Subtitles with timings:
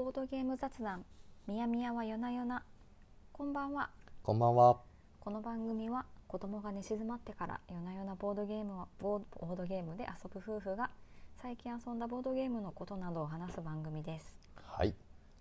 [0.00, 1.04] ボードゲーム雑談。
[1.46, 2.64] みやみやはよなよな。
[3.34, 3.90] こんばんは。
[4.22, 4.78] こんばんは。
[5.20, 10.88] この番組は子供が寝静まってから夜な夜なボードゲームをボーボードゲームで遊ぶ夫婦が
[11.36, 14.50] 最近遊んだボードゲームのことなどを話す番組です。
[14.56, 14.94] はい。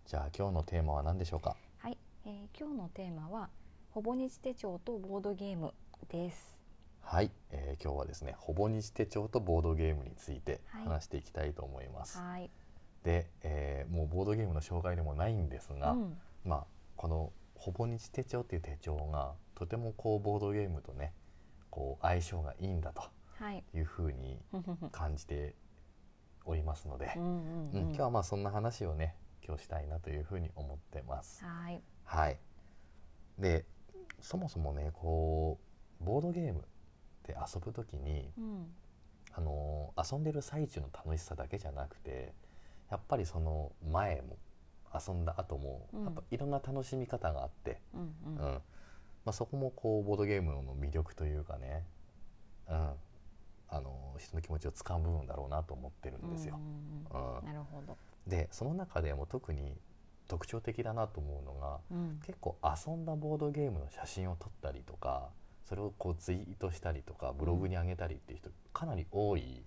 [0.05, 1.55] じゃあ今日のテーマは何でしょうか？
[1.77, 3.47] はい、えー今日のテーマは
[3.91, 5.73] ほぼ日手帳とボードゲーム
[6.09, 6.59] です。
[6.99, 10.83] はい、えー今日はですね、ほぼ日手帳とボードゲームについてはい。
[10.83, 12.17] 話していきたいと思います。
[12.19, 12.49] はい、
[13.03, 21.13] で、えーもうボードゲームの紹介でもないんですが、うん、まあこのほぼ日手帳っていう手帳がとてもこうボードゲームとね、
[21.69, 23.01] こう相性がいいんだと
[23.39, 23.63] はい。
[23.73, 24.39] いうふうに
[24.91, 25.55] 感じて
[26.45, 31.43] おりますのでう、ん今日はまあそんな話をね、今日したいなというふうに思ってます。
[31.43, 31.81] はい。
[32.03, 32.39] はい。
[33.37, 33.65] で、
[34.21, 35.57] そもそもね、こ
[36.01, 36.67] うボードゲーム
[37.23, 38.73] で遊ぶときに、うん。
[39.31, 42.33] あのー遊んでる最中の楽しさだけじゃなくて、
[42.89, 44.37] やっぱりその前も
[44.93, 46.03] 遊んだ後も、うん。
[46.05, 48.61] やっぱいろんな楽しみ方があって、うんうん、ま
[49.27, 51.85] あそこもこうボードゲームの魅力というかね、
[52.69, 52.75] うん、
[53.69, 56.59] あのー人の気持ちをつかむ部分だろうなと思ってるんですよ。
[57.13, 57.37] うんうんうん。
[57.39, 57.45] うん。
[57.45, 57.95] なるほど、
[58.27, 59.77] で、その中でも特に
[60.27, 61.79] 特徴的だなと思うのが。
[61.91, 62.19] うん。
[62.25, 65.29] 結構遊んだボードゲームの写真を撮ったりとか
[65.69, 69.63] それをこうツイートしたりとかブログに上げたりっていう人かなり多い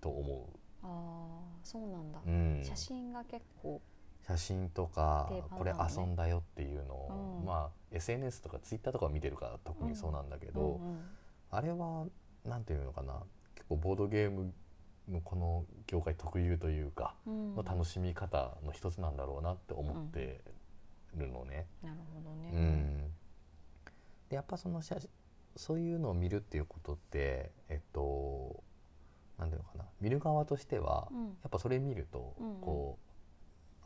[0.00, 0.48] と思
[0.84, 3.80] ああそうなんだ、う、うん、写真が結構。
[4.26, 7.46] 写真とか定番これ遊んだよっていうのを、うん。
[7.46, 10.90] まあ SNS とかツイッターとか見てるから特にそうなんだけど、うん。
[10.90, 11.00] うん
[11.50, 12.06] あれは
[12.44, 13.22] なんていうのかな。
[13.54, 14.52] 結構ボードゲーム
[15.08, 17.54] のこの業界特有というかうん。
[17.54, 20.40] の楽しみ方の一つなんだろうなって思って
[21.16, 21.66] るのね。
[21.82, 23.10] なるほどね、うん、
[24.28, 25.08] でやっぱその写真
[25.56, 28.62] そういうのを見るっていうことってえっと
[29.38, 29.84] なんていうのかな。
[30.00, 31.24] 見る側としては、うん。
[31.26, 32.60] やっぱそれ見ると、うんうん。
[32.60, 33.04] こう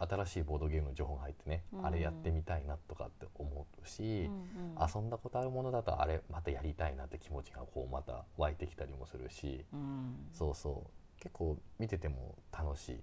[0.01, 4.89] 新しいボードゲームの情報が入ってね、うんあれやってみたいなとかって思うし、うんうん。
[4.95, 10.29] 遊んだことあるものだとあれまたやりたいなって気持ちがこうまた湧いてきたりもするし、うん。
[10.33, 11.21] そうそう。
[11.21, 13.01] 結構見てても楽しい。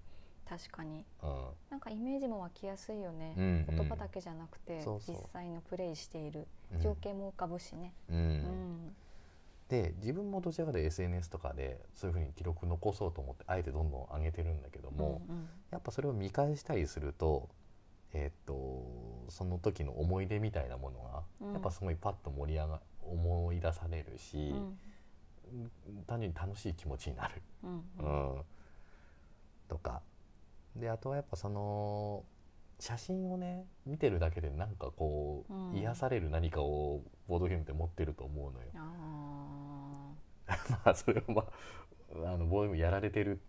[0.48, 1.04] 確かに。
[1.22, 1.46] うん。
[1.70, 3.76] なんかイメージも湧きやすいよね、うんうん。
[3.76, 6.46] 言葉だけじゃなくて実際のプレイしている。
[6.72, 6.80] うん。
[6.80, 8.16] 情景も浮かぶしね、うん。
[8.16, 8.96] うん
[9.68, 15.48] で自分もどちらかで SNS とかでそういうふうに記録残そうと思ってあえてどんどん上げてるんだけども、うんうん。
[15.72, 17.48] やっぱそれを見返したりすると,、
[18.12, 21.52] えーっとその時の思い出みたいなものが、うん。
[21.54, 24.54] やっぱすごいパッと盛り上が思い出されるし、
[25.52, 25.72] うん。
[26.06, 28.42] 単純に楽しい気持ちになる、うん
[29.68, 30.00] とか。
[30.76, 32.24] であとはやっぱその
[32.78, 35.76] 写真をね見てるだけでなんかこう、うん。
[35.76, 38.66] 癒される何かをボードゲームって持ってると思うのよ。
[40.48, 43.40] あ まあそれをまああのボードゲームやられてる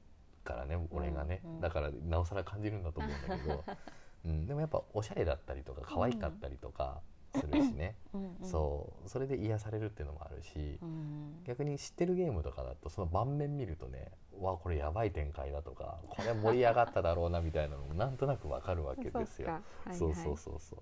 [0.44, 3.64] からね俺がね、うんうんだからなおさら感じるんだと思うんだけど、
[4.26, 7.02] うん、でもやっぱおしゃれだったりとか可愛かったりとか
[7.36, 7.96] するしね、
[8.44, 9.10] そう。
[9.10, 19.48] それで癒されるっていうのもあるし、うん逆に知ってるゲームとかだとその盤面見るとねうわこれやばい展開だとかこれ盛り上がっただろうなみたいなのもなんとなくわかるわけですよ。
[19.48, 19.98] そはいはい。
[19.98, 20.80] そうそうそうそう。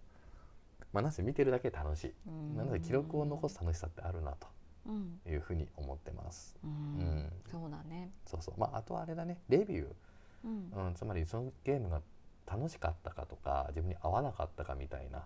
[0.92, 2.14] まあなぜ見てるだけで楽しい。
[2.28, 4.48] うんなので記録を残す楽しさってあるなうんと
[5.28, 6.56] いうふうに思ってます。
[6.64, 6.70] うん。
[6.70, 6.74] う
[7.04, 7.32] ん。
[7.50, 8.12] そうだね。
[8.26, 8.60] そうそう。
[8.60, 9.40] まああとはあれだね。
[9.50, 9.88] レビュ
[10.44, 10.72] うん。
[10.74, 12.02] ー、うん、つまりそのゲームが
[12.46, 15.26] 楽しかったかとか自分に合わなかったかみたいな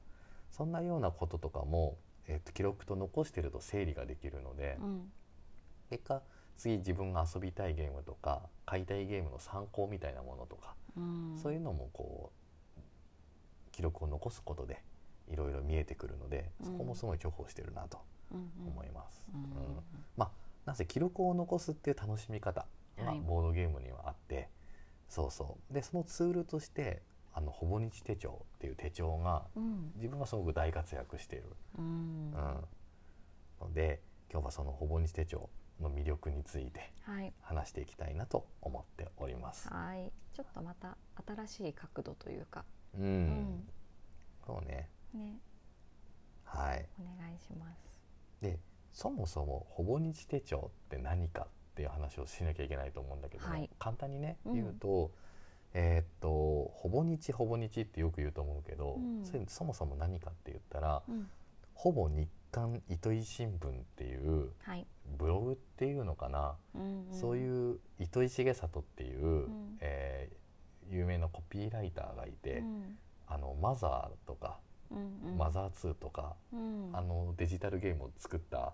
[0.51, 1.97] そんなようなこととかも、
[2.27, 5.11] えっと記録と残してると整理ができるので、うん。
[5.89, 6.21] 結果
[6.57, 11.37] 次自分が遊びたいゲームとか買いたいゲームの参考みたいなものとか、うん。
[11.41, 12.39] そういうのもこう
[13.71, 14.83] 記録を残すことで
[15.31, 17.99] いろいろ見えてくるのでそこもすごい重宝してるなと
[18.31, 19.23] 思います。
[20.17, 20.31] まあ
[20.65, 22.65] なぜ記録を残すっていう楽しみ方
[22.97, 23.19] がはい。
[23.21, 24.49] ボードゲームにはあって、
[25.07, 25.73] そうそう。
[25.73, 27.01] でそのツールとして
[27.33, 29.91] あのほぼ日手帳っていう手帳がうん。
[29.95, 31.45] 自分はすごく大活躍している、
[31.77, 31.85] うん。
[31.85, 32.67] うん。
[33.61, 35.49] ので今日はそのほぼ日手帳
[35.81, 37.33] の魅力についてはい。
[37.41, 39.69] 話していきたいなと思っております。
[39.69, 40.11] はい。
[40.33, 42.65] ちょっとまた新しい角度というか。
[42.97, 43.69] うん、うん。
[44.45, 44.89] そうね。
[45.13, 45.39] ね。
[46.43, 46.85] はい。
[46.99, 47.88] お願いします
[48.41, 48.59] で
[48.91, 51.45] そもそもほぼ日手帳って何かっ
[51.75, 53.69] ていう話をしなきゃいけないと思うんだけども、はい。
[53.79, 54.53] 簡単にねうん。
[54.53, 55.11] 言うと、
[55.73, 56.29] えーっと
[56.75, 59.25] ほぼ日ほぼ日ってよく言うと思うけど、うん。
[59.25, 61.29] それそもそも何かって言ったら、うん。
[61.73, 64.85] ほぼ日刊糸井新聞っていうはい。
[65.17, 67.13] ブログっていうのかな、うんうん。
[67.13, 69.77] そういう糸井重里っていう、ん。
[69.81, 70.39] えー
[70.91, 72.97] 有名なコピーライターがいて、うん。
[73.27, 74.57] あのマザーとか、
[74.91, 75.37] うんうん。
[75.37, 76.89] マザー2とか、うん。
[76.93, 78.73] あのデジタルゲームを作った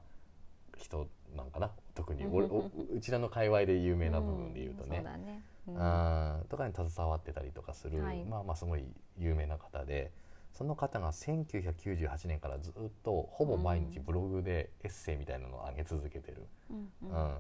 [0.78, 1.72] 人なんかな？
[1.94, 2.24] 特に。
[2.24, 2.36] うん。
[2.36, 5.00] 俺おうちらの界隈で有名な部分で言うとね。
[5.02, 5.44] う、だね。
[5.68, 5.76] うん。
[5.76, 8.24] うんとかに携わってたりとかする、はい。
[8.26, 8.84] まあまあすごい
[9.18, 10.12] 有名な方で。
[10.54, 12.74] その方が1998年からずっ
[13.04, 17.28] とほぼ毎日ブログでエッセイみたいなのを上げ続けてる、うんううん。
[17.34, 17.38] ん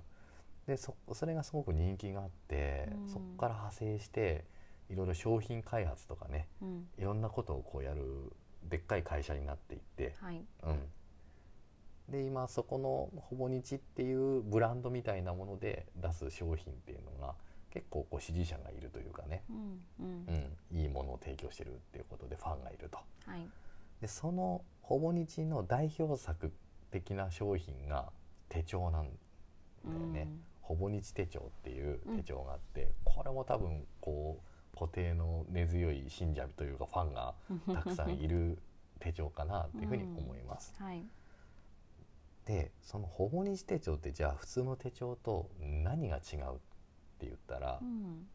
[0.67, 3.07] でそそれがすごく人気があって、うん。
[3.07, 4.43] そこから派生して
[4.89, 6.49] いろいろ商品開発とかね。
[6.61, 6.87] うん。
[6.99, 8.33] いろんなことをこうやる
[8.69, 10.43] でっかい会社になっていって、はい。
[10.63, 10.79] うん、
[12.09, 17.35] で今そこのほぼ日っていうブランドみたいなもので出す商品っていうのが
[17.69, 20.25] 結構こう支持者がいるというかね、うんうん。
[20.71, 22.97] うん、いいものを提供してるっていうことでファンがいると。
[23.25, 23.47] はい。
[24.01, 26.51] でそのほぼ日の代表作
[26.91, 28.11] 的な商品が
[28.49, 29.09] 手帳なん
[29.85, 30.27] だよね、
[30.61, 38.57] ほぼ日手帳っていう手帳があって、これも多分こう固定の根強い信者というかファンがう んたくさんいる
[38.99, 40.73] 手帳かなっていうふうに思います。
[40.77, 41.05] はい。
[42.45, 46.57] でそのほぼ日手帳ってじゃあ普通の手帳と何が違うっ
[47.17, 48.27] て言ったらうん。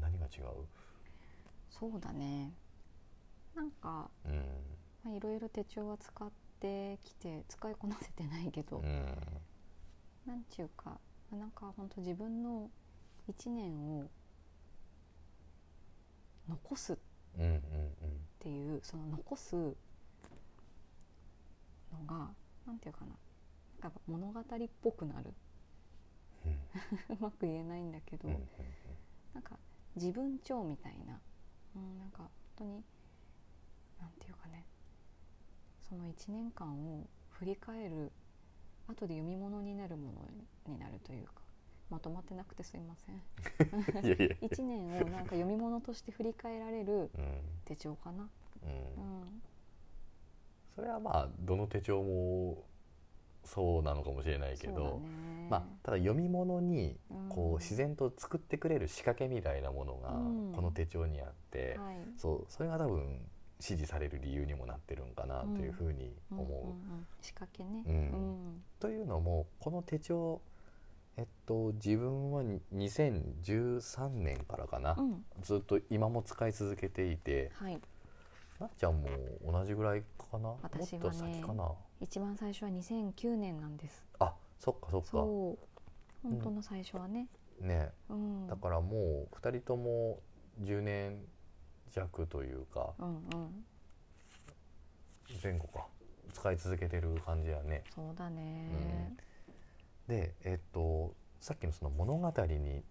[0.00, 0.66] 何が違う？
[1.68, 2.52] そうだね。
[3.54, 4.34] なんかうん。
[5.04, 6.30] まあいろいろ手帳は使っ
[6.60, 9.16] てきて使いこなせてないけど、うん。
[10.26, 10.98] なんちゅうか
[11.30, 12.70] なんか本当自分の
[13.28, 14.08] 一年を
[16.50, 16.96] 残すっ
[17.38, 17.60] うんうん
[18.40, 19.74] ていうその残すの
[22.06, 22.28] が
[22.66, 23.12] なんていうかな。
[23.82, 24.44] なんか物語っ
[24.82, 25.32] ぽくなる。
[26.46, 26.52] うん。
[27.16, 28.48] うまく言えないんだけど、うんうん
[29.32, 29.58] なんか
[29.94, 31.20] 自分帳みたいな、
[31.76, 32.84] うん、なんか本当に
[34.00, 34.64] なんていうかね。
[35.88, 38.12] その1年間を振り返る
[38.86, 40.28] 後で読み物になるもの
[40.72, 41.39] になるというか
[41.90, 43.22] まとまってなくてすいません。
[43.98, 44.48] うんいやいや。
[44.48, 47.40] 1年をなんか読み物として振り返られるうん。
[47.64, 48.28] 手帳かな、
[48.62, 48.70] うん。
[48.70, 49.42] うん、
[50.74, 52.64] それはまあどの手帳も
[53.44, 55.48] そうなのかもしれないけど、ね。
[55.50, 56.96] まあ、ただ読み物に
[57.28, 60.52] こう自然と作ってくれる仕掛けみたいなものがうん。
[60.52, 61.96] この手帳にあって、はい。
[62.16, 63.28] そうそれが多分
[63.60, 67.22] 支持される理由にもなってるんかなというふうに思う。
[67.22, 67.84] 仕掛けね、
[68.78, 70.40] というのもこの手帳
[71.20, 75.24] えっと自分はに2013年からかな、うん。
[75.42, 77.50] ずっと今も使い続けていて。
[77.54, 77.78] はい。
[78.58, 79.08] なっちゃんも
[79.44, 80.54] 同じぐらいかな？
[80.62, 81.72] 私はねもっと先かな？
[82.00, 84.02] 一番最初は2009年なんです。
[84.18, 85.08] あそっかそっか。
[85.10, 85.66] そう。
[86.22, 87.26] 本当の最初はね、
[87.60, 87.90] ね。
[88.08, 90.20] うん、だからもう2人とも
[90.62, 91.22] 10年
[91.92, 92.94] 弱というか。
[92.98, 93.64] うんうん。
[95.42, 95.86] 前後か。
[96.32, 97.82] 使い続けてる感じやね。
[97.94, 99.16] そうだね、
[100.10, 102.82] でえっとさっきのその物語に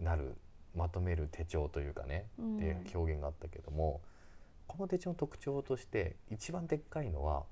[0.00, 0.36] なる
[0.74, 2.56] まとめる手帳というかね、うん。
[2.56, 4.00] っていう表現があったけども
[4.66, 7.44] この手帳の特徴として一番でっかいのは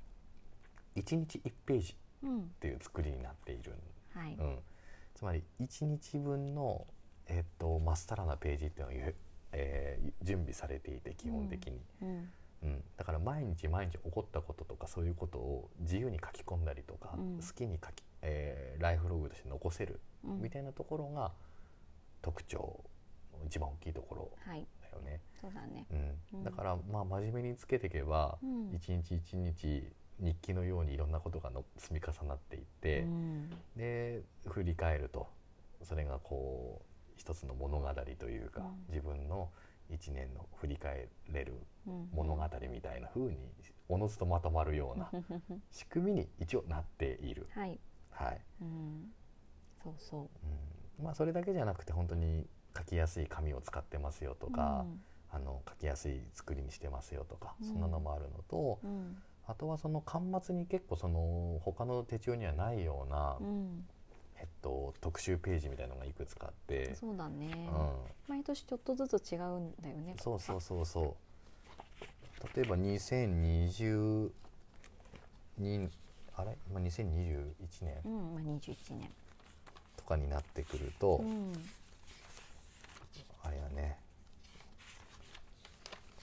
[0.96, 2.40] 1日1ページうん。
[2.40, 3.72] っていう作りになっている、
[4.14, 4.58] はい、うん、
[5.14, 6.86] つまり1日分の、
[7.26, 9.14] えっとまっさらなページっていうのがゆ、
[9.52, 12.28] えー準備されていて基本的に、うん。
[12.62, 17.38] うん、だから毎日毎日起こったこととかそういうことを自由に書き込んだりとか、うん。
[17.38, 20.42] 好きに書き、えーライフログとして残せるうん。
[20.42, 21.32] みたいなところが
[22.20, 22.80] 特徴
[23.38, 24.66] の一番大きいところはい。
[24.82, 25.20] だよね。
[25.40, 25.86] そうだね。
[25.90, 26.38] うん。
[26.38, 26.44] うん。
[26.44, 28.74] だからまあ真面目につけていけば、うん。
[28.74, 33.50] 一日一日日記のようにいろんなことがの積み重なっていって、うん。
[33.76, 35.28] で振り返ると
[35.82, 37.88] それがこう一つの物語
[38.18, 38.68] というか、うん。
[38.88, 39.48] 自分の
[39.90, 41.54] 一年の振り返れる
[41.86, 42.08] うん。
[42.12, 43.36] 物語みたいな風に
[43.88, 45.10] おのずとまとまるような
[45.70, 47.46] 仕組みに一応なっている。
[47.50, 47.78] はい、
[48.12, 48.40] はい。
[48.60, 49.12] うん、
[49.82, 50.20] そうそう。
[51.00, 51.04] うん。
[51.04, 54.84] まあ、それだけじゃなくて本当に書きやすい紙を使ってますよとか、
[55.30, 57.66] あの書きやすい作りにしてますよとか、うん。
[57.66, 58.90] そんなのもあるのとうん。
[58.90, 59.16] うん
[59.48, 63.84] あとはその巻末に結構その他の手帳にはないような、うん。
[64.38, 67.90] えっと、特集ページみたいなのがいくつかあって、そうだね、うん、
[68.28, 71.16] 毎年ちょっとずつ違うんだよねそうそうそうそ
[72.44, 72.56] う。
[72.56, 74.30] 例えば2020
[75.58, 75.88] に
[76.36, 76.56] あれ？
[76.70, 77.44] 今2021
[77.82, 78.00] 年。
[78.04, 79.10] うんまあ21年。
[79.96, 81.52] とかになってくると、うん。
[83.44, 83.98] あれやね。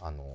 [0.01, 0.29] あのー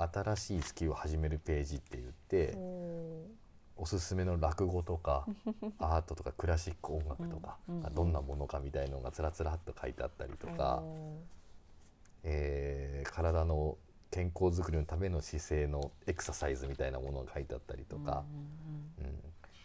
[0.00, 5.26] 新しいスキルを始めるページって言っておおすすめの落語とか
[5.80, 11.18] アートとかクラシック音楽とかうんうんがどんなものかみたいのがつらつらっと書いてあったりとーか、お
[12.22, 13.76] えー体の
[14.10, 18.24] 健康づくりのための姿勢のエクササイズみたいなものが書いてあったりーとか、
[18.98, 19.18] うんうん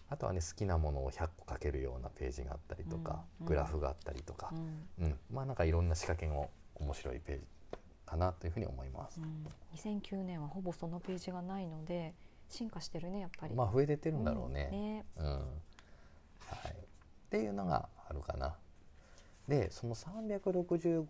[0.10, 4.54] あとはね好きなものを100個書けるようなページがあったりとか、うんグラフがあったりとか。
[4.54, 5.06] うん。
[5.06, 5.12] う、ん。
[5.12, 7.44] うんまあなんかいろんな仕掛けの面白いページ
[8.06, 9.20] かなというふうに思います。
[9.20, 9.48] うん。
[9.76, 12.14] 2009年はほぼそのページがないので
[12.48, 13.56] 進化してるねやっぱり。
[13.56, 14.54] まあ増えてってるんだろううん。
[14.54, 14.70] ね。
[14.70, 15.26] ねうん。
[15.26, 15.42] はい、
[16.70, 16.76] っ
[17.32, 18.56] ていうのがあるかな。
[19.48, 21.06] でその365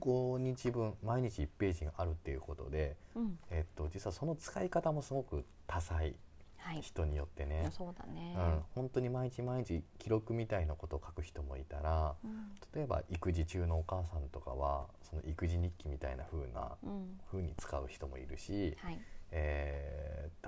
[0.00, 3.38] 日分毎日1ページがあるっていうことで、うん。
[3.50, 6.14] えっと、実はその使い方もすごく多彩。
[6.58, 6.80] はい。
[6.80, 8.36] 人によってね、そうだね。
[8.36, 12.52] うん、本当に毎日毎日記録みたいなことを書く人もいたらうん。
[12.74, 17.18] 例えば育児中のお母さんとかはその育児日記みたいな風なうん。
[17.30, 18.98] 風に使う人もいるし、はい
[19.32, 20.02] えー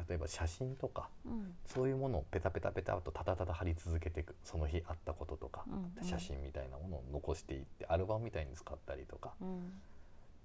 [0.08, 1.54] 例えば写真とかうん。
[1.64, 5.92] そういうものをペタペタペタとただただ貼り続けていくその日あったこととか、うん。
[5.96, 6.04] うん。
[6.04, 9.32] 写真みたいなものを残していってアルバムみたいに使ったりとか。
[9.40, 9.72] うん。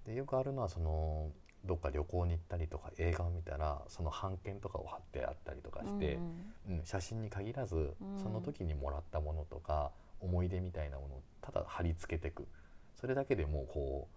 [0.05, 1.31] でよくあるのはその
[1.65, 6.19] どっか旅行に行ったりとか映画を見たらその版権とかを貼ってあったりとかして、
[6.67, 6.85] うんうん。
[6.85, 8.19] 写真に限らず、うん。
[8.21, 9.91] その時にもらったものとか
[10.21, 12.47] 思い出みたいなものをただ貼り付けていく。
[12.95, 14.07] それだけでもうこ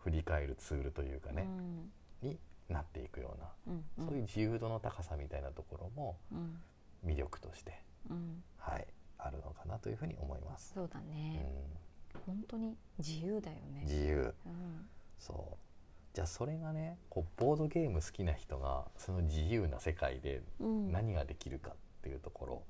[0.00, 1.46] う振り返るツールというかね、
[2.22, 4.06] になっていくような、うんうん。
[4.06, 6.60] そういう自由度の高さみたいなところもうん。
[7.06, 8.42] 魅力として、うん。
[8.58, 8.86] はい、
[9.18, 10.72] あるのかなというふうに思います。
[10.74, 13.82] そうだうねん、本当に自由だよね。
[13.84, 14.34] 自由。
[14.46, 14.88] うん。
[15.18, 15.56] そう。
[16.14, 20.92] じゃあそれがねこうボードゲーム好きな人がその自由な世界でうん。
[20.92, 22.62] 何ができるかっていうところ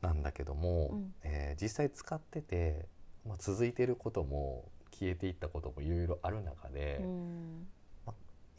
[0.00, 1.14] なんだけども、うん。
[1.22, 2.86] えー実際使ってて、
[3.26, 7.66] まあ、続いてることも消えていったこともいろいろある中で、うん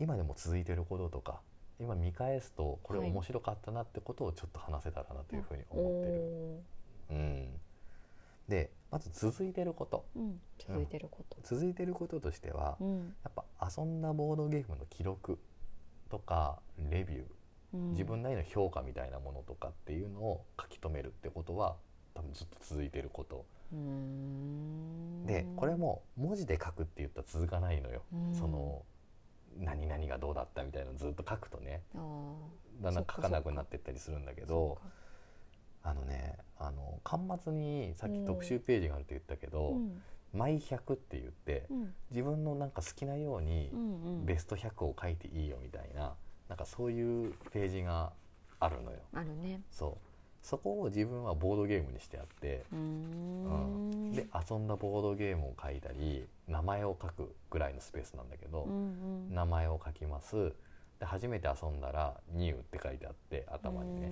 [0.01, 1.41] 今でも続いてることとか
[1.79, 3.12] 今見返すとこれはい。
[3.12, 6.22] 面白かったなってことをちょっと話せたらなというふうに思ってる。
[7.12, 7.50] おうん、
[8.48, 10.05] でまず続いてること。
[10.17, 10.41] ーうん。
[10.58, 11.38] 続いてること。
[11.43, 13.13] 続いてることとしては、うん。
[13.24, 13.46] やっぱ
[13.77, 15.38] 遊んだボードゲームの記録
[16.10, 17.24] とかレビュー
[17.74, 17.91] うん。
[17.91, 21.75] 自分なりの評価みたいなものとかっていうのを書き留めるってことは
[22.13, 23.46] 多分ずっと続いてること。
[25.25, 28.36] でこれも文字で書くって言ったら続かないのよ、うん。
[28.36, 28.84] その
[29.60, 31.81] 何々がどうだったみたいなのずっと書くとね
[32.81, 34.77] だんだん書かなくなっていったりするんだけそど
[35.84, 40.01] あのねあの端末にさっき特集ページがあるって言ったけどうん
[40.34, 41.93] 「毎100」って言ってうん。
[42.12, 44.25] 自分のなんか好きなようにうんうん。
[44.25, 46.15] ベスト100を書いていいよみたいな
[46.48, 48.12] なんかそういうページが
[48.60, 49.00] あるのよ。
[49.13, 49.62] あるね。
[49.72, 50.46] そう。
[50.46, 54.12] そこを自分はボードゲームにしてあって、うん。
[54.12, 59.34] で遊んだボードゲームを書いたり名前を書くぐらいのスペースなんだけど、うんうん。
[59.34, 60.53] 名前を書きます。
[61.00, 64.08] で初めて遊んだら「ニュー」って書いてあって頭にね、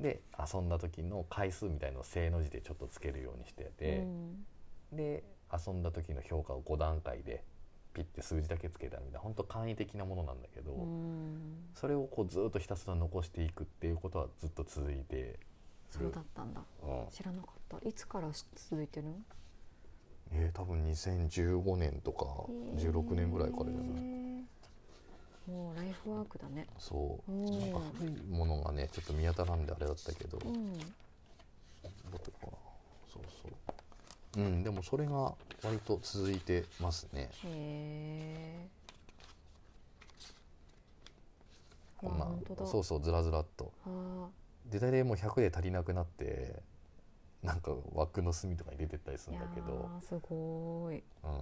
[0.00, 4.46] うで遊んだ時の回数みたいのを正の字でちょっとつけるようにしててう、ん。
[4.92, 5.22] で
[5.52, 7.44] 遊んだ時の評価を5段階で
[7.94, 11.70] ピッて数字だけつけたみたいな本当簡易的なものなんだけど、うん。
[11.74, 15.38] それをこうずっとひたすら残していくっていうことはずっと続いてる。
[15.90, 16.62] そうだったんだ。
[16.82, 17.06] うん。
[17.10, 17.88] 知らなかった。
[17.88, 19.14] いつから続いてるの？
[20.30, 22.24] えー、多分2015年とか
[22.76, 25.50] 16年ぐらいからじゃない、へー。
[25.50, 26.66] もうライフワークだね。
[26.78, 27.32] そう。
[27.32, 30.78] うんなんか古いものがねちょっと見当たらんであれだったけど、うん。
[30.78, 30.88] ど
[32.12, 32.52] こかな？
[33.12, 34.40] そうそう。
[34.40, 37.28] うんでもそれが割と続いてますね。
[37.44, 38.68] へえ
[41.98, 42.66] こんな本当だ。
[42.66, 43.72] そうそうずらずらっと。
[43.86, 44.28] あ
[44.70, 46.62] で大体もう100で足りなくなって
[47.42, 51.02] なんか枠の隅とかに出てったりするんだけど、ーすごーい。
[51.24, 51.32] うん、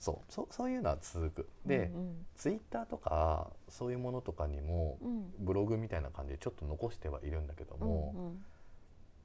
[0.00, 0.32] そう。
[0.32, 1.48] そそういうのは続く。
[1.64, 2.26] で、うん。
[2.34, 5.16] ツイッターとかそういうものとかにもうん。
[5.16, 8.34] うんブログみたいな感じでちょっと残してはいるんだけども、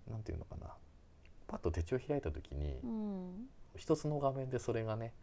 [0.10, 0.74] なんていうのかな。
[1.48, 2.90] パッと手帳開いた時にうん。
[2.90, 5.14] うん一つの画面でそれがね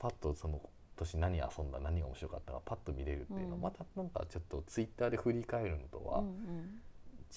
[0.00, 0.60] パッとその
[0.96, 3.60] 年何遊んだ何が面白かったかパッと見れるっていうのは、うん。
[3.62, 6.80] またなんかちょっとツイッターで振り返るのとはうん。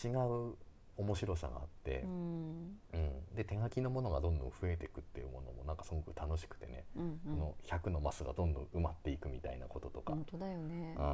[0.03, 0.55] 違う
[0.97, 2.79] 面白さがあってう、ん。
[2.93, 3.35] うん。
[3.35, 7.19] で手書きのものがどんどん増えていくっていうものもなんかすごく楽しくてね、うんうん。
[7.19, 10.95] この100のマスがどんどん埋まっていくみたいなこととか、本当だよね。
[10.97, 11.07] ううん。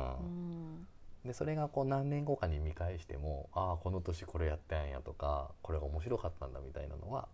[0.83, 0.87] ん
[1.25, 7.27] でそれがこう何年後かに見返してもああこの年これやったんやとかこれが面白かったんだみたいなのは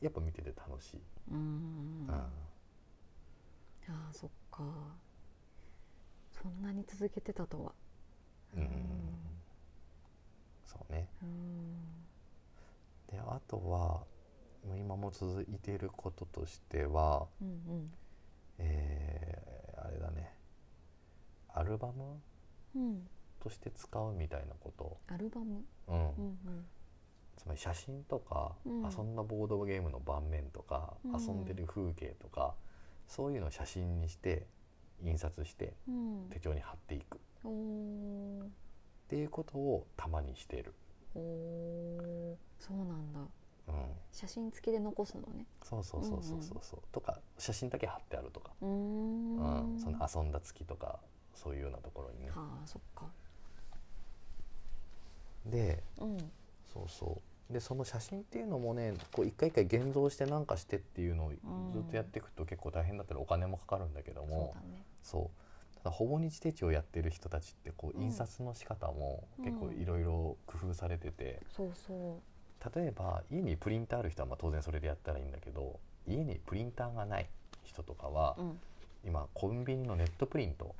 [0.00, 1.00] やっぱ見てて楽しい。
[1.30, 2.06] うん。
[2.08, 2.14] うん。
[2.14, 2.30] あ
[3.86, 4.62] あそっか。
[6.32, 7.72] そんなに続けてたとは。
[8.56, 9.33] うん
[10.78, 11.08] そうね。
[11.22, 11.74] うん。
[13.10, 14.04] であとは
[14.76, 17.92] 今も続いていることとしては、うんうん。
[18.58, 19.54] えー
[19.86, 20.32] あれだね。
[21.52, 22.20] アルバム
[22.74, 23.06] うん。
[23.38, 24.72] として使うみたいなこ
[25.08, 25.62] アルバム？
[25.86, 25.98] と、うん。
[25.98, 26.66] うんうん。
[27.36, 28.82] つまり写真とか、うん。
[28.82, 31.20] 遊んだボードゲームの盤面とか、うん。
[31.20, 32.54] 遊んでる風景とか
[33.06, 34.46] そういうのを写真にして
[35.02, 36.26] 印刷してうん。
[36.30, 37.20] 手帳に貼っていく
[39.14, 40.74] っていうことをたまにしてる、
[41.14, 43.20] おーそうなんだ。
[43.68, 43.74] うん、
[44.10, 45.46] 写真付きで残すのね。
[45.62, 46.58] そうそうそうそうそう。
[46.62, 49.76] そうとか写真だけ貼ってあるとか、うん。
[49.76, 49.78] ん。
[49.78, 50.98] その遊んだ月とか
[51.32, 52.30] そういうようなところにね。
[52.30, 53.06] はあそっか。
[55.46, 56.18] でうん。
[56.72, 57.52] そうそう。
[57.52, 61.36] でその写真っていうのもねこう一回一回現像してなんかしてっていうのをず
[61.78, 64.84] っとやっていくと結構大変だったりお金もかかるんだけどそうもだね。
[65.04, 65.43] そう
[65.90, 68.04] ほぼ日手帳やってる人たちってこううん。
[68.04, 69.44] 印刷の仕方もうん。
[69.44, 72.20] 結構いろいろ工夫されてて、そうそ
[72.74, 77.28] 例えば家にプリンターある人はまあ当然それでやったらいいんだけど家にプリンターがない
[77.62, 78.60] 人とかは、ううん。
[79.04, 80.74] 今コンビニのネットプリント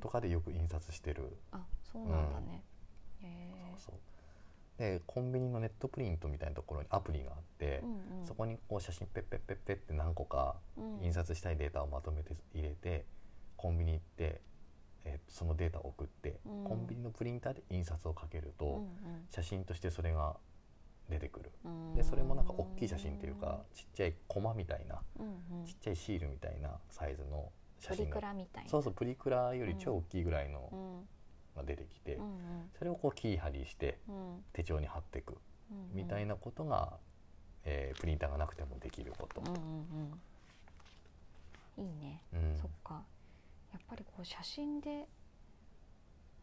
[0.00, 1.36] とかでよく印刷してる。
[1.50, 1.60] あ
[1.92, 2.62] そうなんだね、
[3.22, 3.94] へえそう。
[4.78, 8.26] でコンビニのネットプリントみたいなところにアプリがあって、うんうん。
[8.26, 11.04] そこにこう写真ペッペッペッペッって何個かうん。
[11.04, 13.04] 印刷したいデータをまとめて入れて
[13.62, 14.40] コンビニ行って、
[15.04, 16.64] えーそのデータを送って、うん。
[16.64, 18.86] コンビニのプリンターで印刷をかけると、うん
[19.30, 20.36] 写真としてそれが
[21.08, 21.52] 出てくる。
[21.64, 21.94] うん。
[21.94, 25.64] でそれもなんか大きい写真っていうかちっちゃいコマみたいなうんうん。
[25.64, 28.70] ちっちゃいシールみたいなサイズの写プリク真がラみたいな。
[28.70, 31.08] そうそうプリクラより超大きいぐらいのうん。
[31.56, 34.14] が出てきて、うんそれをこうキー貼りしてうん。
[34.16, 35.36] うん手帳に貼っていく
[35.70, 35.94] うん。
[35.94, 36.98] みたいなことが、
[37.64, 39.40] えープリンターがなくてもできること。
[39.40, 39.54] うん、うん
[41.78, 41.84] うん。
[41.84, 42.56] いいね、うん。
[42.60, 43.02] そっか
[43.72, 45.06] やっぱりこう写真で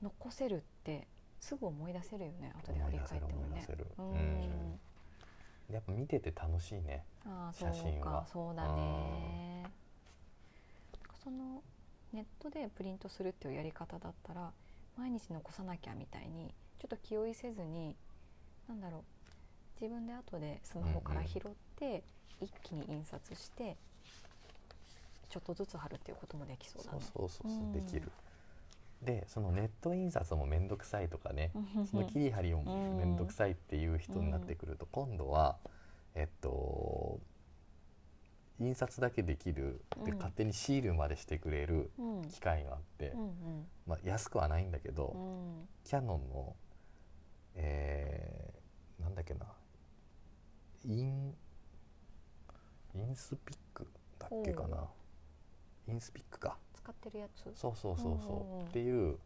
[0.01, 1.07] 残せるって
[1.39, 3.67] すぐ思い出せるよね後で振り返ってもね。
[3.97, 4.79] うん。
[5.73, 8.21] やっぱ見てて楽しいねあ写真は。
[8.21, 9.65] かそうだね。
[11.23, 11.61] その
[12.11, 14.51] ネットでプリントするっていうやり方だったら
[14.97, 17.95] 毎日残さなきゃみたいにちょっと気負いせずに
[18.67, 21.41] なんだろう自分で後でスマホから拾っ
[21.77, 22.03] て、
[22.41, 23.77] 一気に印刷して
[25.29, 27.05] ちょっとずつ貼るっていうこともできそうだそうね。
[27.13, 27.71] そうそうそう、うん。
[27.71, 28.11] できる。
[29.01, 31.53] でそのネット印刷も面倒くさいとかね
[31.89, 32.97] その切り貼りもうん。
[32.97, 35.57] 面倒くさいっていう人になってくると、今度は
[36.15, 37.19] えっと
[38.59, 40.17] 印刷だけできるでうん。
[40.17, 42.29] 勝手にシールまでしてくれるうん。
[42.29, 45.21] 機械があって、うんまあ、安くはないんだけど、うん。
[45.21, 46.55] うんキャノンの
[47.55, 49.45] えー、なんだっけな
[50.85, 51.33] イン
[52.95, 54.87] インスピックだっけかな
[55.89, 56.57] インスピックか。
[56.73, 57.43] 使ってるやつ。
[57.59, 58.51] そうそうそうそう、うん。
[58.51, 59.17] うんうんっていう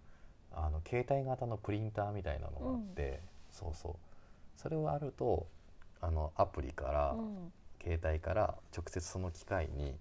[0.56, 3.22] あの携帯型のプリンターみたいなのがあって、
[3.52, 3.96] そうそう。
[4.56, 5.48] それをあると
[6.00, 7.52] あのアプリから、うん。
[7.82, 9.96] 携帯から直接その機械に、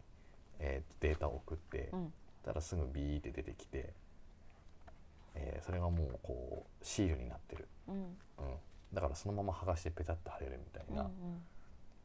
[0.61, 2.13] えーデータを送って、うん。
[2.45, 3.93] たらすぐビーって出てきて、
[5.35, 7.95] えーそれがもうこうシールになってる、うん。
[7.95, 8.15] うん、
[8.93, 11.11] だからそのまま剥がしてペタッと貼れるみたいな、うん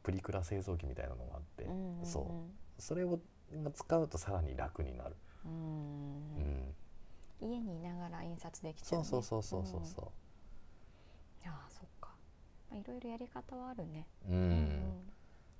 [0.02, 2.06] プリクラ製造機みたいなのがあって、うんうん。
[2.06, 2.82] そう。
[2.82, 3.18] それを
[3.74, 5.54] 使うとさらに楽になる、ううん。
[6.38, 6.74] ん
[7.40, 9.08] 家にいながら印刷できちゃそううね。
[9.08, 10.04] そうそうそうそうそう
[11.42, 12.10] いやーそっか。
[12.70, 14.06] まあいろいろやり方はあるね。
[14.28, 14.92] うん、うん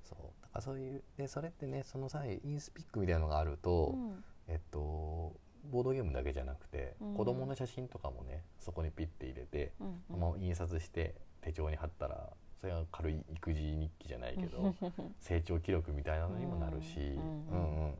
[0.03, 0.18] そう。
[0.42, 4.24] だからそういうでそれってねその際インスピックみたいなのがあると、うん。
[4.48, 5.33] えっと
[5.70, 7.14] ボードゲームだけじゃなくて、うん。
[7.14, 12.29] 子供の写真とかもねそこにピッて入れて、うんそのまま印刷して手帳に貼ったら
[12.60, 14.74] それが軽い育児日記じゃないけど
[15.20, 17.98] 成長記録みたいなのにもなるし、うんうんうんうん。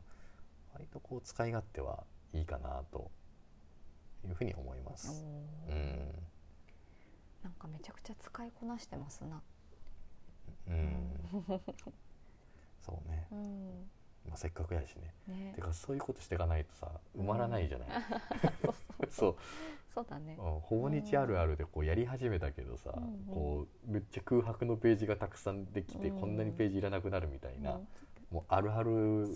[0.73, 3.09] 割とこう使い勝手はいいかなと
[4.25, 5.25] いうふうに思います。
[5.69, 6.25] うん。
[7.43, 9.41] なんかめちゃくちゃ使いこなしてますな。
[10.67, 11.13] うん、
[12.81, 13.89] そうね、うん
[14.29, 15.13] まあ、せっかくやしね。
[15.27, 15.53] ね。
[15.55, 17.89] てかそういうことしていかないとさ埋まらないじゃない、
[18.63, 19.35] そうそう そう。
[19.93, 20.37] そうだね。
[20.39, 23.25] うんほぼ日あるあるでこうやり始めたけどさ、うんうん。
[23.25, 26.19] こうめっちゃ空白のページがたくさんできて、うん。
[26.19, 27.87] こんなにページいらなくなるみたいな、うん。
[28.31, 29.27] もうあるある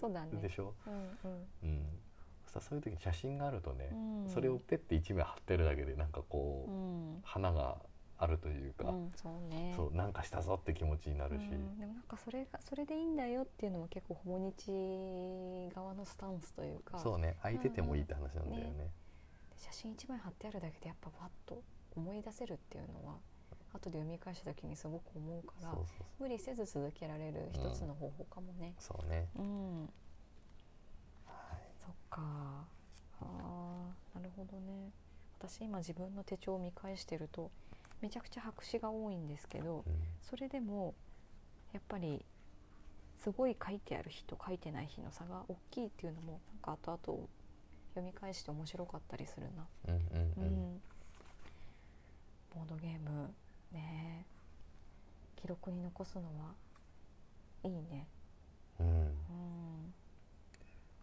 [0.42, 0.74] でしょ？
[0.86, 1.48] うんうん。
[1.64, 2.00] うん。
[2.46, 3.96] さそういう時に写真があるとね、う
[4.28, 4.30] ん。
[4.30, 7.22] それをペッて一枚貼ってるだけでなんかこう、うん。
[7.24, 7.78] 花が
[8.18, 9.74] あるというか、うんそうね。
[9.76, 17.00] そうなんかしたぞって気持ちになるし、うんでもなんかそれがそれでいいんだよっていうのも結構ほぼ日側のスタンスというか。
[17.00, 18.92] そうね空いててもいいって話なんだよね,、ね。
[19.58, 21.62] 写真一枚貼ってあるだけでやっぱパッと
[21.96, 23.16] 思い出せるっていうのは
[23.74, 25.76] 後で読み返した時にすごく思うから
[26.20, 28.76] 無理せず続けられる一つの方法かもね。
[28.80, 29.82] そうそうね、うん、
[31.26, 31.62] はい。
[31.80, 32.22] そっか。
[33.22, 34.92] あーなるほどね。
[35.40, 37.52] 私今自分の手帳を見返してると
[38.04, 39.94] めちゃくちゃ白紙が多いんですけどうん。
[40.22, 40.94] それでも
[41.72, 42.26] やっぱり
[43.24, 47.28] すごい書いてある日と書いてない日の差が大きいっていうのもなんか後々
[47.96, 50.76] 読み返して面白かったりするな、うんうんううん。
[50.76, 50.82] ん
[52.54, 53.34] ボードゲーム
[53.72, 54.26] ね。
[55.38, 56.54] 記録に残すのは
[57.64, 58.08] いいね。
[58.80, 58.88] うん。
[58.88, 59.94] うん。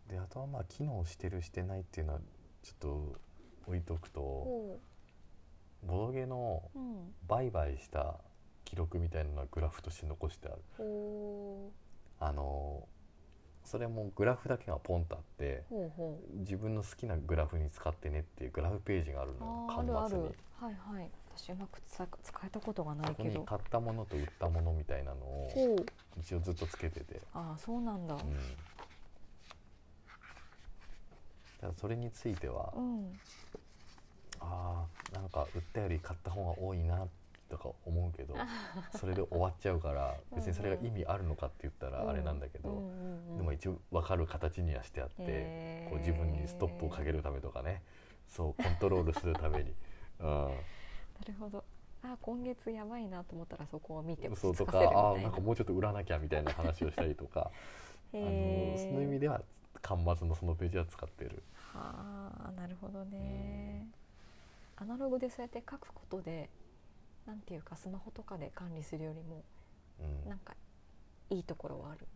[0.08, 2.20] であとはまあ機能してるしてないっていうのは
[2.62, 3.20] ちょっと
[3.66, 4.80] 置いとくとほ
[5.82, 8.16] ボドゲのううん売買した
[8.64, 10.62] 記録みたいなのはグラフとして残してある。
[10.76, 11.70] ほ
[12.18, 12.86] あの
[13.64, 15.64] それもグラフだけがポンとあって
[16.34, 20.34] 自分の好きなグラフに使ってねっていうグラフページがあるのよあるある。
[20.60, 21.10] はいはい。
[21.36, 23.40] 私うまく使使えたことがないけど。
[23.40, 25.50] に買ったものと売ったものみたいなのを
[26.18, 28.14] 一応ずっとつけてて、ああそうなんだ。
[28.14, 28.20] うん、
[31.60, 33.18] ただそれについては、うん
[34.40, 37.06] ああなんか売ったより買った方が多いな
[37.48, 38.34] とか思うけど
[38.98, 42.92] それで終わっちゃうから別にそれが意味あるのかって言ったらあれなんだけど、
[43.36, 47.82] でも一応分かる形にはしてあって、こう自分にストップをかけるためとかね。
[48.28, 49.74] そうコントロールするために、
[50.20, 50.46] うな
[51.26, 51.64] るほど。
[52.02, 57.50] あ今月やばいなと思ったらそこを見てそうとかあーなんかもうちょっと売らなきゃみたいな話をしたりとか。
[58.12, 59.40] あのその意味では
[59.82, 61.42] 端末のそのページは使ってる。
[61.54, 63.86] はあなるほどね、
[64.80, 66.50] アナログでそうやって書くことで
[67.26, 69.44] なんていうかスマホとかで管理するよりも
[70.00, 70.28] うん。
[70.28, 70.54] なんか
[71.30, 72.06] いいところはある。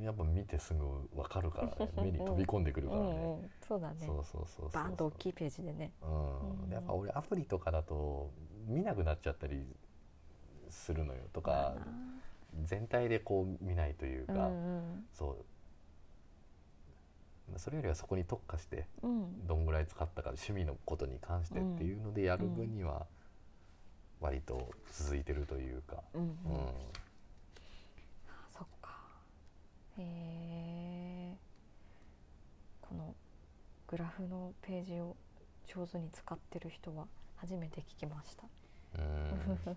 [0.00, 1.92] やっぱ見てすぐ分かるからね。
[1.96, 4.06] 目に飛び込んでくるからね、うんうん、そうだね。
[4.06, 5.92] そうそうそうそうバーンと大きいページでね。
[6.02, 6.40] うん。
[6.40, 6.68] うん。
[6.68, 8.30] でやっぱ俺アプリとかだと
[8.66, 9.66] 見なくなっちゃったり
[10.68, 11.74] するのよとか
[12.62, 15.08] 全体でこう見ないというか、うん。
[15.12, 15.44] そう
[17.58, 23.06] それよりはそこに特化してどんぐらい使ったか趣味のことに関してっていうのでやる分には
[24.20, 26.22] 割と続いてるというか、うん。
[26.22, 26.36] うん。
[28.52, 28.98] そっか。
[29.98, 31.36] へえ
[32.82, 33.14] この
[33.86, 35.16] グラフのページを
[35.66, 38.44] 上手に使ってる人は初めて聞きました。
[38.98, 39.76] うん。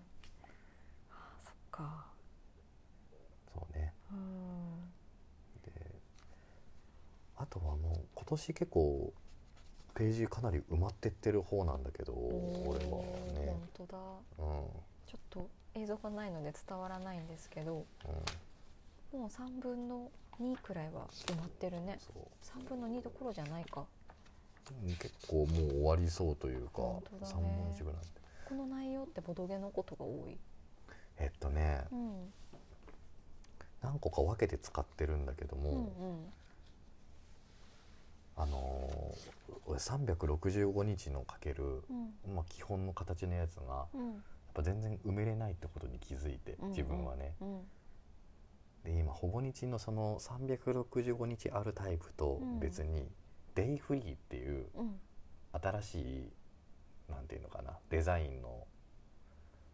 [1.10, 2.06] あそっか。
[3.52, 3.94] そうね。
[4.10, 4.82] うん。
[4.84, 5.03] で
[7.44, 9.12] あとはもう今年結構
[9.94, 13.54] ページかなり埋まってってる方なんだけど俺はね。
[13.76, 13.98] 本当だ。
[14.38, 14.58] うん。
[14.60, 14.66] うん
[15.06, 17.84] ちょっと映像がないので伝わらないんですけど
[19.12, 21.98] もう3分の2くらいは埋まってるね。
[22.00, 22.60] そう。
[22.64, 23.84] 3分の2どころじゃないか。
[24.82, 27.02] うん結構もう終わりそうというか、ね。
[27.20, 28.00] 3分の1ぐらい
[28.48, 30.38] この内容ってボドゲのことが多い？
[31.18, 32.32] えっとねうん。
[33.82, 35.80] 何個か分けて使ってるんだけども、うんう
[36.14, 36.32] ん
[38.36, 39.34] あのー
[39.66, 42.34] 俺365日のかける、うん。
[42.34, 47.60] まあ、基本の形のやつがやっうんぱ全然埋めれないってことに気づいてうん自分はね、うん。
[48.84, 52.60] で今ほぼ日のその365日あるタイプとうん。
[52.60, 53.08] 別に
[53.54, 55.00] デイフリーっていううん。
[55.52, 56.32] 新しい
[57.10, 58.66] なんていうのかなデザインの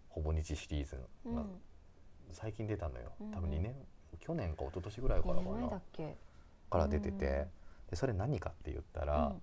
[0.09, 1.35] ほぼ日シリーズうん。
[1.35, 1.43] が
[2.31, 3.11] 最近出たのよ。
[3.21, 3.75] うん多分2年
[4.21, 5.81] 去年か一昨年ぐらいからか2年前だな
[6.71, 7.27] から出てて。
[7.27, 7.60] うん
[7.91, 9.35] でそれ何かって言ったら、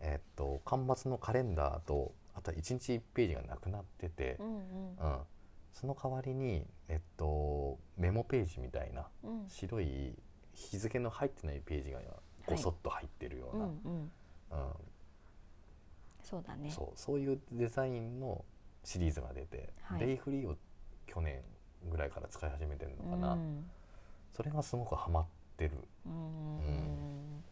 [0.00, 5.12] えっと端末のカレンダーとあとは1日1ページがなくなっててう、んうん。
[5.12, 5.18] うん。
[5.72, 9.44] その代わりに、えっと、メモページみたいなうん。
[9.48, 10.14] 白い
[10.54, 12.00] 日付の入ってないページが
[12.46, 14.10] ごそっと入ってるような、うんうん。
[16.22, 16.64] そうだね。
[16.64, 18.44] うんそうそういうデザインの
[18.84, 20.00] シリーズが出て、はい。
[20.00, 20.56] デイフリーを
[21.06, 21.42] 去年
[21.90, 23.64] ぐらいから使い始めてるのかな、うん。
[24.34, 25.26] それがすごくハマっ
[25.56, 25.72] てる、
[26.06, 26.12] うん。
[26.12, 27.44] うん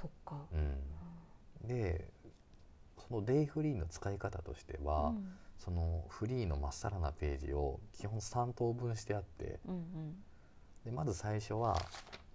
[0.00, 0.36] そっか。
[0.52, 0.56] う
[1.64, 1.68] ん。
[1.68, 2.08] で
[3.08, 5.32] そのデイフリーの使い方としては、うん。
[5.58, 10.14] そのフリーのまっさらなページを基本3等分してあってうんうん。
[10.84, 11.76] でまず最初は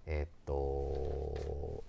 [0.06, 1.84] えーっと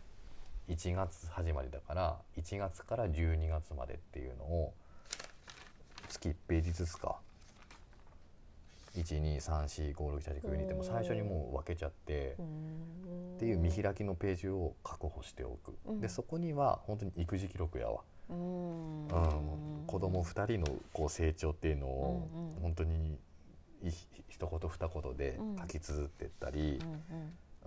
[0.69, 4.73] 1月始まりだから1月から12月までっていうのを
[6.09, 7.17] 月1ページずつか
[8.96, 12.96] 123456789ってもう最初にもう分けちゃってうん
[13.37, 16.00] っていう見開きのページを確保しておく、うん。
[16.00, 19.02] でそこには本当に育児記録やわ、うん。
[19.02, 19.09] うん、
[19.87, 22.28] 子供2人のこう成長っていうのを
[22.62, 23.18] 本当に
[23.82, 23.90] い
[24.28, 27.02] 一言二言で書き綴ってったりう、ん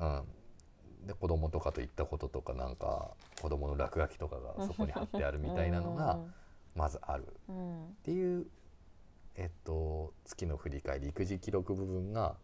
[0.03, 0.21] うんう
[1.03, 1.07] ん。
[1.07, 6.19] で子供とかと言ったこととかなんか子供の落書きとかがそこに貼ってあるみたいなのが
[6.75, 7.23] まずある。
[7.23, 7.95] っうん。
[8.03, 8.47] ていう、
[9.35, 12.35] えっと、月の振り返り育児記録部分が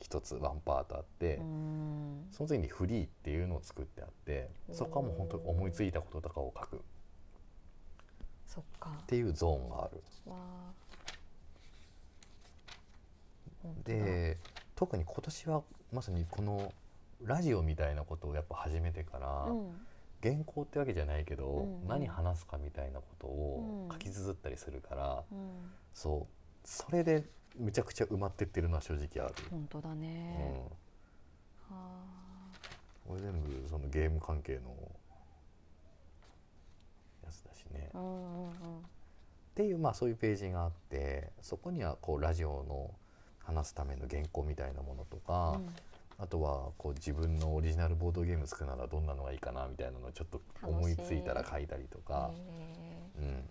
[0.00, 2.26] 一つワンパートあって、うん。
[2.30, 6.76] その次にフリーっていうのを作ってあってそこはもう本当に思いついたこととかを書く。
[6.76, 6.78] っ
[8.46, 8.90] そっか。
[9.06, 10.02] ていうゾーンがある。
[13.84, 14.38] で
[14.76, 16.72] 特に今年はまさにこの
[17.22, 19.86] ラジオみたいなことをやっぱ始めてから、うん。
[20.20, 21.88] 原稿ってわけじゃないけど、うんうん。
[21.88, 23.92] 何話すかみたいなことをうん。
[23.92, 25.38] 書き綴ったりするから、うん
[25.98, 26.34] そう。
[26.64, 27.24] それで
[27.58, 30.68] むちゃくちゃ埋まってってるのは正直ある、本当だうね
[31.70, 31.80] ん、は
[33.08, 34.70] 俺全部そのゲーム関係の
[37.24, 38.52] やつだしね、うんうんうん。
[39.56, 42.94] ていうまあそういうページがあってそこにはこうラジオの
[43.40, 45.58] 話すための原稿みたいなものとか、
[46.16, 53.42] あとはこう自分のオリジナルボードゲーム作るならどんなのがいいかなみたいなのをちょっと思いついたら書いたりとか、へうん、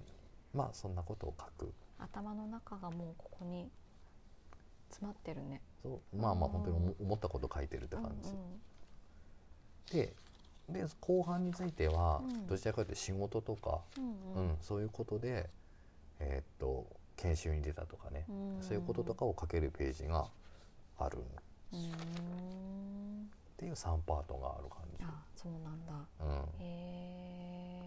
[0.53, 3.69] まあそんなことを書く頭の中がもうここに
[4.89, 5.61] 詰まってるね。
[5.83, 6.17] そう。
[6.17, 6.53] まあまあうん。
[6.53, 8.35] 本当に思思ったこと書いてるって感じ、うん
[9.91, 10.13] で
[10.69, 12.47] で後半についてはうん。
[12.47, 14.01] どちらかというと仕事とか、う
[14.41, 14.57] んうん。
[14.61, 15.49] そういうことで
[16.19, 20.27] えーっと研修に出たとかね、うんそういうこととかを書けるページが
[20.99, 21.19] あるっ
[21.73, 23.29] うんうん。
[23.57, 25.03] ていう3パートがある感じ。
[25.03, 25.93] あそうなんだ。
[26.19, 26.35] うん。
[26.59, 27.86] へ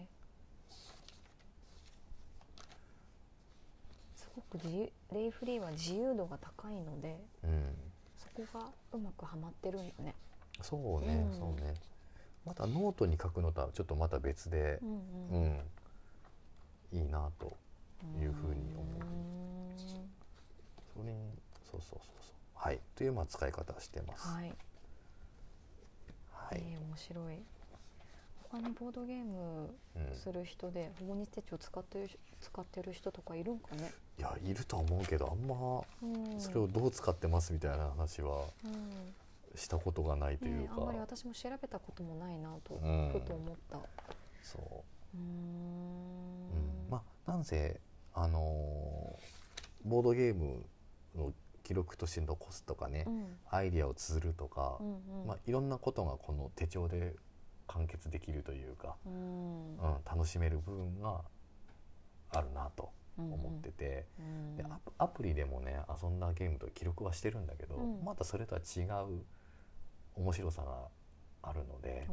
[4.35, 7.75] ごく自由デイフリーは自由度が高いのでうん、
[8.17, 10.15] そこがうまくはまってるんだね。
[10.61, 11.37] そうね、うん。
[11.37, 11.73] そうね。
[12.45, 15.35] またノートに書くのとはちょっとまた別でう、んう
[16.91, 16.99] うん。
[16.99, 17.57] いいなと
[18.19, 19.03] いうふうに思う。
[19.05, 20.09] うん。
[20.93, 21.31] それに
[21.71, 22.35] そうそうそうそう。
[22.55, 22.79] はい。
[22.95, 24.27] というまあ使い方をしてます。
[24.27, 24.53] はい、
[26.31, 26.63] はい。
[26.63, 27.45] えー面白い
[28.51, 30.15] 他にボードゲームうん。
[30.15, 39.13] する人で保護日手帳使ってるし使ってる人とかいるんかね、いやいるとは思うけどあんまうん、それをどう使ってますみたいな話はうん。
[39.55, 43.09] したことがないというか、ねあんまり私も調べたこともないなと、うん。
[43.11, 43.77] ふと思った。
[43.77, 43.81] う。
[44.41, 47.79] そう、うん、まあなんせ
[48.13, 49.41] あのー
[49.83, 50.63] ボードゲーム
[51.15, 51.33] の
[51.63, 53.25] 記録として残すとかね、うん。
[53.49, 55.27] アイディアを綴るとかう、んうん。
[55.27, 57.15] まあ、いろんなことがこの手帳で
[57.73, 59.77] 完結できるというか、うん。
[59.77, 61.21] うん、楽しめる部分が
[62.31, 68.03] あるなと思ってて、うんでアプアプリでもね遊んだゲームと記録はしてるんだけど、うん。
[68.03, 69.21] またそれとは違う
[70.15, 70.87] 面白さが
[71.43, 72.07] あるので、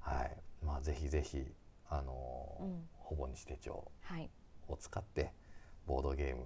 [0.00, 0.36] はい。
[0.64, 1.44] まあ、ぜひぜひ、
[1.88, 2.88] あのーうん。
[2.98, 4.28] ほぼ日手帳はい、
[4.68, 5.32] を使って
[5.86, 6.44] ボードゲーム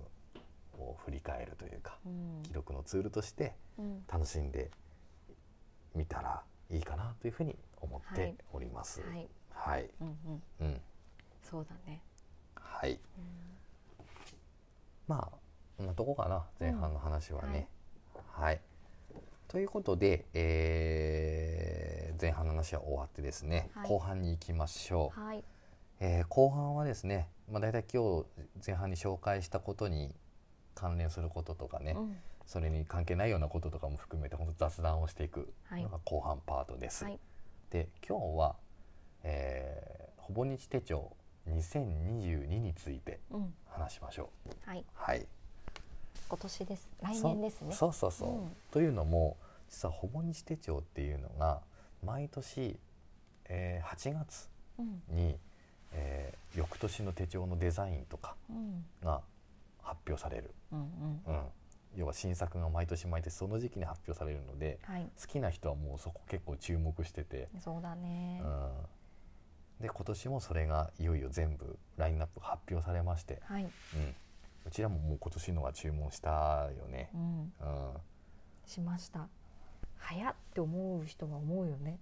[0.84, 2.42] を振り返るというかうん。
[2.44, 4.04] 記録のツールとしてうん。
[4.10, 4.70] 楽しんで
[5.94, 8.36] みたらいいかなというふうに思ってはい。
[8.52, 9.00] おります。
[9.02, 10.18] はい、はい、うん
[10.60, 10.80] うん、うん、
[11.42, 12.02] そうだね、
[12.54, 12.98] はい、うん。
[15.06, 15.38] まあ
[15.76, 16.44] こんなとこかな。
[16.60, 17.68] 前半の話はね。
[18.30, 18.60] はい、
[19.48, 23.88] ということで、えー前半の話は終わってですね、はい。
[23.88, 25.20] 後半に行きましょう。
[25.20, 25.42] はい、
[25.98, 28.26] えー後半はですね、まあ、大体今日
[28.64, 30.14] 前半に紹介したことに
[30.76, 32.16] 関連することとかね、うん。
[32.46, 35.82] それに関係ないようなこととかも含めて本当雑談をしていくはい。
[35.82, 37.02] のが後半パートです。
[37.04, 37.18] はい、
[37.72, 38.56] で今日は、
[39.24, 41.10] えーほぼ日手帳
[41.50, 44.50] 2022についてうん、話しましょう。
[44.64, 45.26] はい、はい、
[46.28, 46.88] 今年です。
[47.02, 47.74] 来年ですね。
[47.74, 48.28] そうそうそう。
[48.28, 48.56] そう、うん。
[48.70, 49.36] というのも
[49.68, 51.60] 実はほぼ日手帳っていうのが
[52.04, 52.78] 毎年、
[53.48, 55.36] えー8月うん、に、
[55.92, 59.22] えー翌年の手帳のデザインとかうん、が
[59.82, 60.86] 発表される、うん、うん、
[61.26, 61.42] うん、
[61.96, 68.42] 要は新作が毎年毎年その時期に発表されるのではい、好きな人はもうそこ結構注目してて、そうだね。
[68.42, 68.46] う。
[68.46, 68.70] ん、
[69.80, 73.70] で今年もそれがいよいよ全部ラインナップが発表されまして、はい、うん、
[74.66, 77.10] うちらももう今年のは注文したよね。
[77.14, 77.18] う。
[77.18, 77.52] ん、うん。
[78.66, 79.28] しました。
[80.02, 82.00] 早って思う人は思うよね。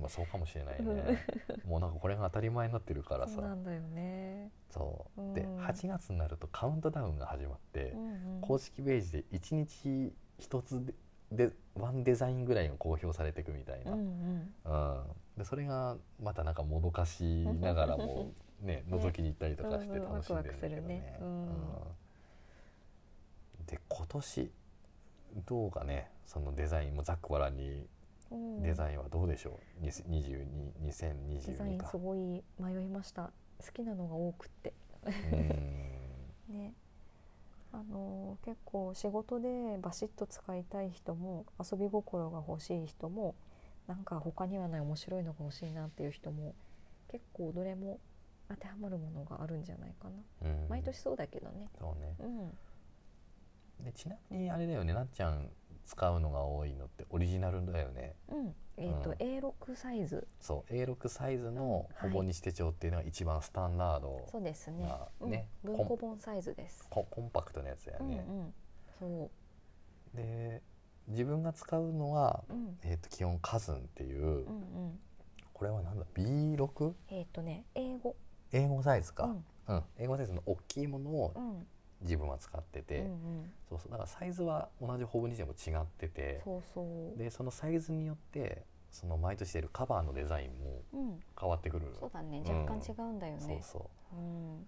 [0.00, 1.24] まあそうかもしれないね。
[1.64, 3.34] もうなんかこれが当たり前になってるからさ。
[3.36, 4.50] そうなんだよね。
[4.70, 5.34] そう。
[5.34, 10.94] で、うん8月になるとカウントダウンが始まってう、ん、うん、公式ページで1日1つで
[11.30, 13.92] でワンデザインぐらいが公表されていくみたいな。
[13.92, 14.02] ううん。
[14.02, 15.02] ん、うん、
[15.38, 17.22] でそれがまたなんかもどかし
[17.60, 21.18] ながらも ね覗きに行ったりとかして楽しんでるんだけどね
[23.66, 24.52] で今年
[25.46, 27.86] どうかねそのデザインもざっくばらんに
[28.30, 28.62] うん。
[28.62, 30.46] デザインはどうでしょう、2022
[30.86, 33.30] 2022デザインかすごい迷いました。
[33.58, 34.72] 好きなのが多くって。
[35.04, 36.56] うん。
[36.56, 36.72] ね。
[37.72, 43.36] あの結構仕事でバシッと使いたい人も遊び心が欲しい人も
[43.86, 46.56] なんか他にはない面白いのが欲しいなっていう人も
[47.06, 48.00] 結構どれも
[48.48, 50.08] 当てはまるものがあるんじゃないか
[50.42, 50.68] な、うん。
[50.68, 51.68] 毎年そうだけどね。
[51.78, 52.16] そうね。
[52.18, 52.58] うん
[53.84, 55.50] でちなみにあれだよねなっちゃん
[55.90, 58.14] 使うのが多いのってオリジナルだよね。
[58.28, 58.54] うん。
[58.76, 59.16] えっ、と、うん。
[59.16, 60.28] A6 サイズ。
[60.40, 64.84] そう A6 サイズのうんほぼ日手帳っていうのが一番スタンダード、そうですね。
[64.84, 66.86] まあねうん、文庫本サイズです。
[66.88, 68.54] ココンパクトなやつだよね、うんうん。
[69.26, 69.30] そ
[70.14, 70.62] で
[71.08, 72.78] 自分が使うのは、ううん。
[72.84, 74.98] えー、と基本カズンっていう、うんうん。
[75.52, 76.92] これはなんだ B6?
[77.08, 78.14] えっ、とね英語。
[78.52, 79.74] 英語サイズか、うん。
[79.74, 79.82] うん。
[79.98, 81.66] 英語サイズの大きいものをうん
[82.02, 83.52] 自分は使ってて、うんうん。
[83.68, 83.90] そうそう。
[83.90, 86.40] だからサイズは同じほぼ日でも違ってて。
[86.44, 87.18] そうそう。
[87.18, 91.20] でそのサイズによってその毎年出るカバーのデザインもうん。
[91.38, 91.94] 変わってくる。
[91.98, 92.42] そうだね。
[92.44, 92.64] うん。
[92.64, 94.20] 若干違うんだよね、そうそう。
[94.20, 94.66] ん、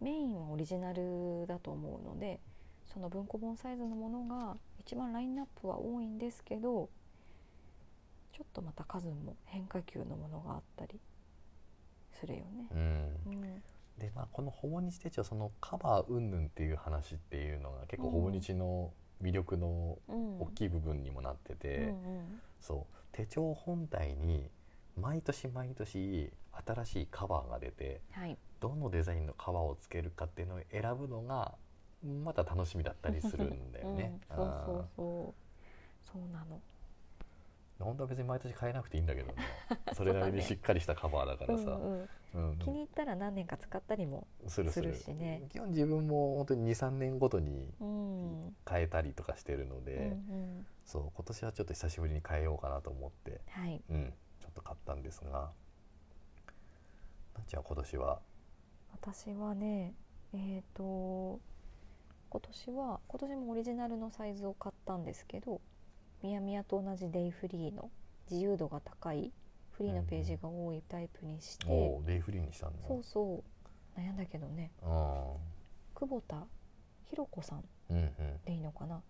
[0.00, 2.40] メインはオリジナルだと思うので
[2.92, 6.88] その文庫本サイズのものが一番ラインナップは多いんですけど
[8.32, 10.98] ちょっとまた数も変化球のものがあったり
[12.18, 12.66] するよね。
[12.70, 12.78] う、う。
[12.78, 13.62] ん、うん
[13.98, 20.40] でまあこのほぼ日手帳そのカバー云々っていう話っていうのが結構ほぼ日の魅力のうん。
[20.40, 21.94] 大きい部分にもなってて、うんうん。
[22.60, 22.94] そう。
[23.12, 24.50] 手帳本体に
[25.00, 26.30] 毎年毎年
[26.66, 28.36] 新しいカバーが出てはい。
[28.60, 31.54] どのデザインのカバーをつけるかっていうのを選ぶのが
[32.24, 34.20] また楽しみだったりするんだよね。
[34.30, 36.12] うん、そうそうそう。
[36.12, 36.56] そうなの。
[36.56, 36.62] うん
[37.82, 39.34] 本当は別に毎年変えなくていいんだけどね
[39.94, 42.08] それなりにしっかりしたカバーだからさ、うんうん。
[42.34, 42.58] うん。
[42.58, 45.46] 気に入ったら何年か使ったりもするしね。
[45.50, 53.80] 基本自分も本当に23年ごとに変えたりとかしてるので、うんそう今年はちょっと久しぶりに変えようかなと思って、はい。
[53.88, 55.52] うん、ちょっと買ったんですが。
[57.34, 58.20] なっちゃんは今年は？
[58.92, 59.94] 私はね
[60.32, 61.40] えっ、と
[62.30, 65.60] 今年は今年もオリジナルのサイズを買ったんですけど
[66.22, 67.90] ミヤミヤと同じデイフリーの
[68.30, 69.32] 自由度が高い
[69.72, 73.42] フリーのページが多いタイプにして、おおデイフリーにしたのそうそ
[73.96, 74.70] う悩んだけどね。
[74.82, 74.84] う
[75.94, 76.46] 久保田
[77.10, 78.12] ひろ子さんんうんうん。
[78.44, 79.02] でいいのかな？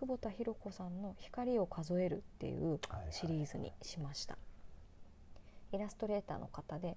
[0.00, 4.36] 久保田ひろ子さんの「光を数える」っていうシリーズにしました。
[5.72, 6.96] イラストレーターの方で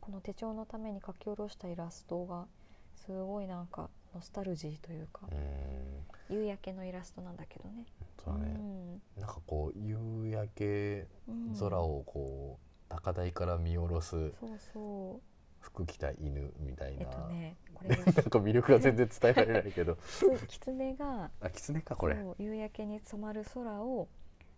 [0.00, 2.46] この手帳のために書き下ろしたイラストが
[2.94, 6.36] すごいなんかノスタルジーというかうん。
[6.36, 7.86] 夕焼けのイラストなんだけどね。
[8.24, 11.48] そうだね、なんかこう夕焼けうん。
[11.48, 15.20] うん空をこう高台から見下ろすそうそう。
[15.60, 19.96] 服着た犬みたいな、えっとねこれ なんか魅力が全然伝えられないけど。
[19.96, 20.02] キ
[20.38, 22.16] ツキツネがあ狐かこれ。
[22.38, 24.08] 夕焼けに染まる空を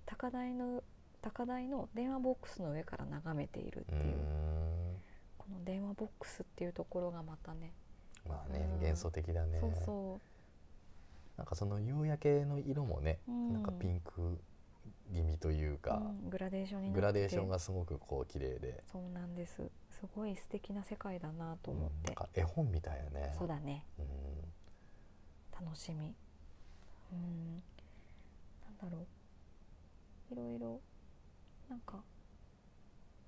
[0.07, 0.83] 高台の
[1.23, 4.03] 高台の電話ボックスの上から眺めているっていう。
[4.03, 5.01] ん。
[5.39, 7.73] この電話ボックスっていうところがまたね
[8.29, 8.81] まあね、うん。
[8.81, 9.61] 幻想的だね。
[9.61, 10.21] そうそ
[11.37, 13.53] なんかその夕焼けの色もね、うん。
[13.55, 14.39] なんかピンク
[15.13, 16.31] 気味というう、か、うん。
[16.31, 17.01] グラデーションになってて。
[17.01, 19.57] グラデーションがすごくこう綺麗で、そうなんです。
[19.91, 21.97] すごい素敵な世界だなと思って。
[21.97, 22.05] うん。
[22.05, 23.35] なん、か絵本みたいよね。
[23.39, 23.87] そうだね。
[23.99, 25.65] うん。
[25.65, 26.15] 楽しみ。
[27.13, 27.63] うん。
[28.65, 29.07] なんだろう。
[30.31, 30.81] いろいろ
[31.69, 32.03] なんか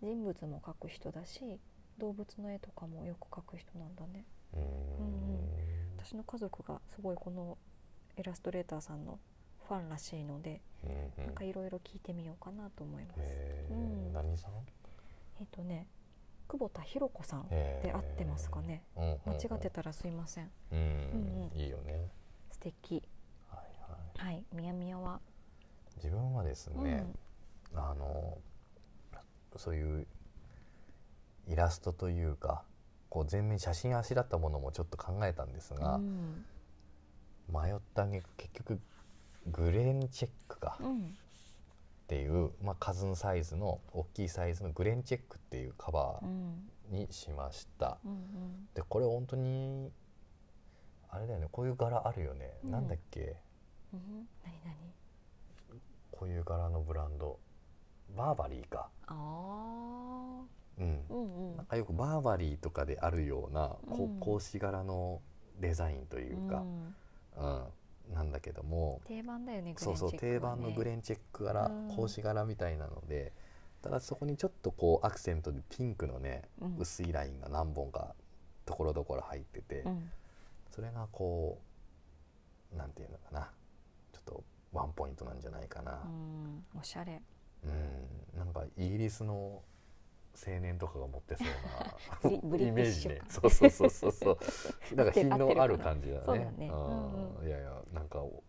[0.02, 1.60] 人物も描く人だし
[1.98, 4.62] 動物の絵とかもよく描く人なんだねうーん。
[4.62, 5.16] うん
[5.98, 7.58] 私の家族がすごいこの
[8.16, 9.18] イラストレーターさんの
[9.66, 11.26] ファンらしいので、うんうん。
[11.26, 13.20] なんかいろいろ聞いてみようかなと思います。
[13.70, 14.12] うん。
[14.12, 14.52] 何さん？
[15.40, 15.88] えっ、とね
[16.48, 18.84] 久保田ひろ子さんで合ってますかね。
[18.96, 19.02] うん。
[19.02, 20.50] うんうん間違ってたらすいません。
[20.70, 21.58] うん、うんうん。
[21.60, 22.08] いいよね。
[22.52, 23.02] 素敵。
[23.48, 23.58] はい
[24.20, 24.34] はい。
[24.34, 25.20] はい、みやみやは？
[25.96, 27.04] 自分はですね、
[27.74, 28.38] あの
[29.56, 30.06] そういう
[31.48, 32.62] イラストというか
[33.16, 36.44] こう全面に写真あしらったものもちょっと考えたんですうん、が、うん、
[37.50, 38.80] 迷った挙句結局
[39.46, 41.02] グレンチェックかうん、っ
[42.08, 49.90] ていう、まあ、カズンサイズの大きいサイズのグレンチェックっていうカバうん、ーにしました、うん、でこれ本当に
[51.08, 52.70] あれだよねこういう柄あるよね、うん。
[52.70, 53.36] なんだっけ？
[53.94, 54.28] うん。
[56.10, 57.38] こういう柄のブランド。
[58.14, 58.90] バーバリーか。
[59.06, 60.42] あ
[60.78, 61.66] なん。
[61.66, 65.20] かよくバーバリーとかであるような格子柄の
[65.60, 66.94] デザインというか、ん。
[67.38, 67.46] う
[68.12, 68.14] ん。
[68.14, 69.00] なんだけども。
[69.06, 69.74] 定番だよね。
[69.76, 71.88] そうそう定番のグレンンチェック柄うん。
[71.96, 73.32] 格子柄みたいなので
[73.82, 76.42] ただそこにちょっとこうアクセントでピンクのね。
[76.78, 78.14] 薄いラインが何本か
[78.64, 80.10] ところどころ入ってて、うん、
[80.70, 81.60] それがこ
[82.74, 83.50] うなんていうのかな。
[84.12, 86.02] ちょっとワンポイントなんじゃないかな。
[86.04, 87.22] うん、おしゃれ。
[87.64, 89.62] うん、なんかイギリスの
[90.36, 91.44] 青年とかが持ってそ
[92.28, 93.30] うなイメージティッシュ感ね。
[93.30, 94.38] そうそうそうそうそう。
[94.94, 96.70] なんか品のある感じだね。
[97.44, 98.42] いやいやなんかお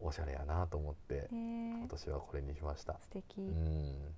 [0.00, 2.98] おしゃれやなと思ってね今年はこれにしました。
[3.00, 3.40] 素敵。
[3.40, 4.14] うん。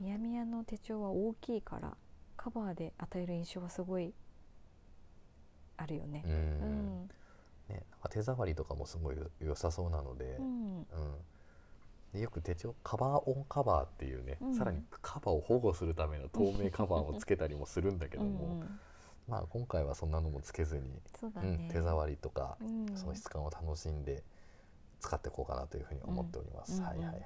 [0.00, 1.96] みやみやの手帳は大きいから
[2.36, 4.14] カバーで与える印象はすごい
[5.76, 6.22] あるよね。
[6.24, 6.28] う。
[6.28, 7.04] うん。
[7.04, 7.10] ん
[7.68, 10.86] ね、なんか手触りとかもすごい良さそうなので,、ううんん
[12.12, 14.54] でよく手帳カバーオンカバーっていうね、うん。
[14.54, 18.80] さらにカバーを保護するための透明カバーをつけたりもするんだけども、うんうん
[19.28, 20.86] まあ今回はそんなのもつけずに、う
[21.20, 22.96] そうん、手触りとか、うん。
[22.96, 24.24] その質感を楽しんで
[24.98, 26.80] 使っていこうかなというふうに思っております。
[26.82, 27.16] はいはいはい。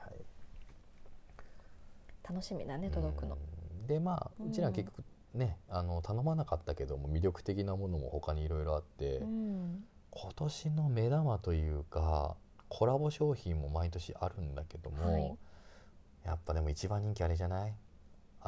[2.29, 3.37] 楽しみだね届くの。
[3.37, 3.87] うん。
[3.87, 9.85] でまあうちらは結局ね、あの頼まなかったけども魅力的なものも他にいろいろあって、うん。
[10.11, 12.37] 今年の目玉というか
[12.77, 15.39] コラボ商品も毎年あるんだけども、はい。
[16.25, 17.75] やっぱでも一番人気あれじゃない？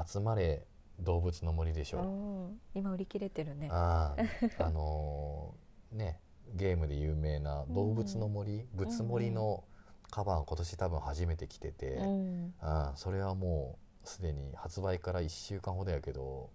[0.04, 0.66] 集まれ
[0.98, 3.68] 動物の森でしょ、うん今売り切れてるね。
[3.70, 4.16] あ
[4.58, 6.20] あ あのーね
[6.54, 9.62] ゲームで有名な動物の森、物森の
[10.10, 12.54] カバーが今年多分初めて来てて、うん。
[12.60, 16.50] あそれはもうすでに発売から1週間ほどやけど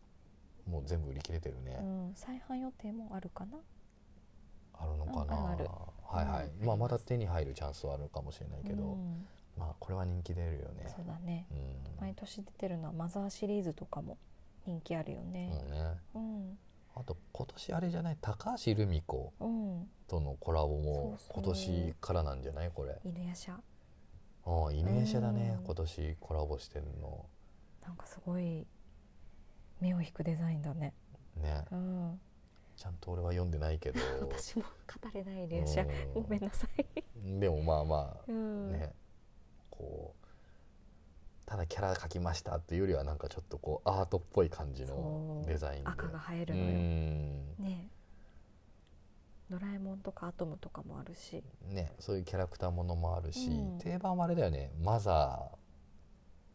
[0.65, 3.57] もう全部売り切れてるね、うん、再販予定もあるかな？
[4.81, 5.43] あるのかな、うん
[6.11, 6.65] はいはい、うん。
[6.65, 9.25] まあまだ手に入るチャンスはあるかもしれないけど、うん。
[9.57, 10.85] まあこれは人気出るよね。
[10.87, 11.45] そうだね。
[11.51, 12.01] うん。
[12.01, 14.17] 毎年出てるのはマザーシリーズとかも
[14.65, 15.51] 人気あるよね。
[16.13, 16.57] そうん。
[16.95, 18.17] あと今年あれじゃない？
[18.19, 19.89] 高橋留美子うん。
[20.07, 22.71] とのコラボも今年からなんじゃない？
[22.73, 22.99] これ。
[23.05, 23.53] 犬夜叉。
[23.53, 25.55] ああ犬夜叉だね。
[25.59, 25.65] うん。
[25.65, 27.25] 今年コラボしてるの。
[27.85, 28.67] なんかすごい
[29.79, 30.93] 目を引くデザインだね。
[31.37, 31.63] ね。
[31.71, 32.19] うん
[32.81, 33.99] ちゃんと俺は読んでないけど。
[34.21, 36.23] 私も語れない犬夜叉うん。
[36.23, 37.39] ごめんなさい。
[37.39, 38.71] でもまあまあうん。
[38.71, 38.91] ね
[39.69, 45.89] こうただキャラ描きましたっていうよりはなんかちょっとこうアートっぽい感じのデザインで。
[45.91, 46.67] 赤が映えうるのよ。
[46.69, 47.55] ん。
[47.59, 47.87] ね。
[49.51, 51.43] ドラえもんとかアトムとかもあるし。
[51.69, 53.77] ねそういうキャラクターものもあるし、うん。
[53.77, 54.71] 定番はあれだよね。
[54.81, 55.51] マザ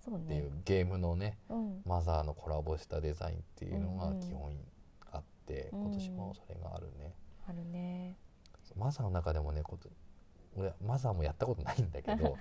[0.05, 1.83] そうーっていねうゲームのねうん。
[1.85, 4.51] マザーのコラボしたデザインっていうのがうんうん基本。
[4.51, 4.55] あっ
[5.47, 5.81] て、うん。
[5.83, 7.15] 今年もそれがあるね、
[7.49, 8.17] あるね。
[8.77, 9.89] マザーの中でもねこと
[10.57, 12.37] 俺マザーもやったことないんだけど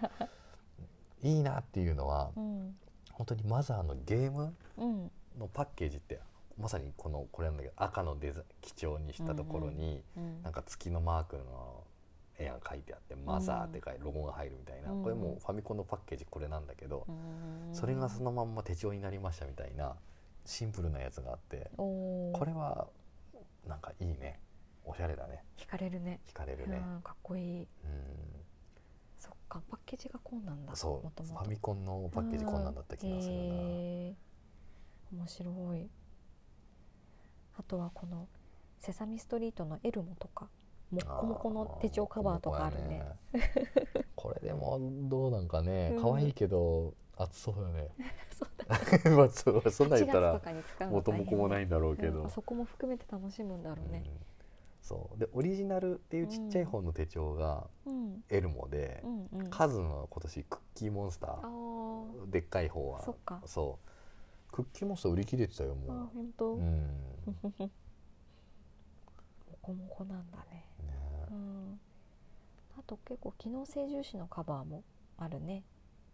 [1.22, 2.78] いいなっていうのはうん。
[3.14, 5.12] 本当にマザーのゲームうん。
[5.38, 6.20] のパッケージって
[6.58, 10.42] まさにこのこれなんだけど赤のデザ基調にしたところに、うん。
[10.44, 11.84] なんか月のマークの
[12.38, 15.04] 絵が書いてあって「マザー」って書いてロゴが入るみたいな、うん。
[15.04, 17.70] これもうファミコンのパッケージこれなんだけど、うん。
[17.74, 19.96] それがそのまんま手帳になりましたみたいな
[20.46, 22.88] シンプルなやつがあってこれは
[23.68, 24.40] なんかいいね。
[24.86, 25.44] おしゃれだね。
[25.58, 26.20] 惹かれるね。
[26.28, 26.82] 惹かれるね。
[26.96, 27.62] うんかっこいい。
[27.62, 27.68] うん。
[29.18, 31.24] そっかパッケージがこうなんだそう。
[31.24, 35.16] ファミコンのパッケージこんなんだった気がするな、へー。
[35.16, 35.90] 面白い。
[37.58, 38.28] あとはこの
[38.80, 40.50] 「セサミストリート」のエルモとか
[40.92, 43.04] もっこもこの手帳カバーとかあるね。
[43.34, 43.42] ね。
[44.16, 44.80] これでも
[45.10, 45.94] どうなんかね。
[45.96, 46.04] うん。
[46.04, 47.90] 可愛いけど熱そうよね
[49.16, 52.30] まあそうそんなん言った8月とら元も子もないんんだろうけど、うん。
[52.30, 54.04] そこも含めて楽しむんだろうね。
[54.06, 54.20] うん。
[54.82, 55.20] そう。
[55.20, 58.24] でオリジナルっていうちっちゃい方の手帳がうん。
[58.30, 59.50] エルモで、うんうん。
[59.50, 62.24] カズの今年クッキーモンスタあー。
[62.26, 63.02] ーでっかい方は。
[63.46, 63.92] そう。
[64.52, 66.54] クッキーモンスター売り切れてたよあも本当？
[66.54, 66.92] う、うもん。
[69.62, 70.66] こもこなんだね。
[70.84, 70.94] ね。
[71.30, 71.80] うん。
[72.78, 74.84] あと結構機能性重視のカバーも
[75.18, 75.64] あるね。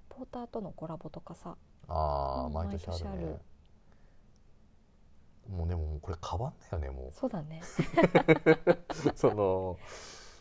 [0.10, 1.58] ポーターとのコラボとかさ
[1.88, 3.42] ああ、うん毎年あるね。
[5.50, 7.62] もうでもこれカバンだよねもそうだね。
[7.62, 9.78] う その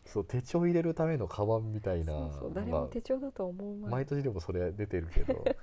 [0.06, 5.44] そう手帳入れるためのカバンみたいなそうそう誰まあも手帳だと思う前毎年でもそれ出てるけど。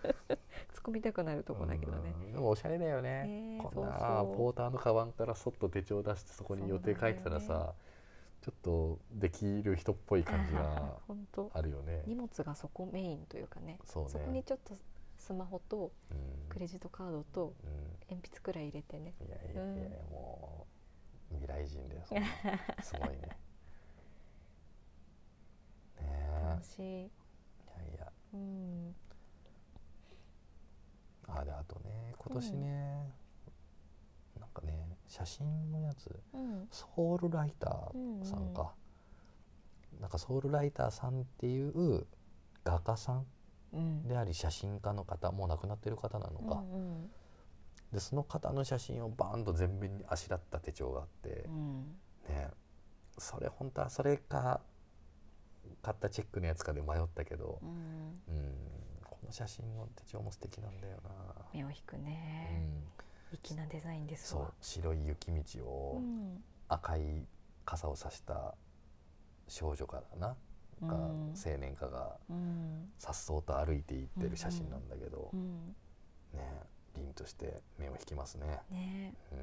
[0.74, 2.14] 突っ込みたくなるとこだけどね。
[2.26, 4.38] うんでもおしゃれだよね、ねえこんなそうそう。
[4.38, 7.74] ポーターのカバンからそっと手帳出してそこに予定書いてたらさ、
[8.42, 11.00] ちょっとできる人っぽい感じが
[11.54, 12.04] あるよね。
[12.08, 13.80] 荷物がそこメインというかね。
[13.86, 14.12] そうね。
[14.26, 14.76] こにちょっと
[15.28, 16.48] スマホとうん。
[16.48, 17.68] クレジットカードとう
[18.10, 19.14] 鉛筆くらい入れてね。
[19.20, 20.66] ん、いやいやいや、も
[21.30, 22.26] う未来人だよそんな。
[22.82, 23.16] すごいね。
[23.18, 23.38] ね
[26.00, 26.50] え。
[26.50, 26.84] 楽しい。
[26.84, 28.12] いやいや。
[28.34, 28.96] うん。
[31.28, 33.14] あであとね今年ね、
[34.40, 36.18] なんかね写真のやつ。
[36.34, 36.68] うん。
[36.72, 38.74] ソウルライターさんか、
[40.00, 42.08] なんかソウルライターさんっていう
[42.64, 43.26] 画家さんうん
[44.08, 47.10] であり写真家の方もう亡くなってる方なのか、うん
[47.92, 51.46] でその方の写真をバーンと全面にあしらった手帳があって。
[51.48, 51.96] う、ん。
[52.28, 52.50] ね。
[53.18, 54.60] それ本当はそれか
[55.82, 57.60] 買ったチェックのやつかで迷ったけど。
[57.62, 57.70] う、ん。
[57.70, 58.54] うん、
[59.06, 61.10] この写真の手帳も素敵なんだよな、
[61.54, 62.68] 目を引くうね
[63.34, 64.42] ん、粋なデザインですそう。
[64.42, 66.44] わ白い雪道うをん。
[66.68, 67.26] 赤い
[67.66, 68.54] 傘を差した
[69.48, 70.36] 少女からな、
[70.82, 71.34] がうん。
[71.34, 72.92] 青年家がうん。
[72.98, 75.76] さっそうと歩いていってる写真なんだけど、うん。
[76.34, 76.64] ね
[76.96, 78.60] 凛として目を引きますね。
[78.70, 79.14] ね。
[79.32, 79.38] うん。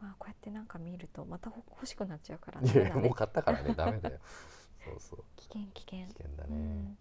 [0.00, 4.18] まあこうやってなんか見るとまたほ欲しくなっちゃうからいやいやもう買ったからねダメだよ。
[4.84, 5.24] そうそう。
[5.36, 6.06] 危険危険。
[6.06, 6.98] 危険だね、うん。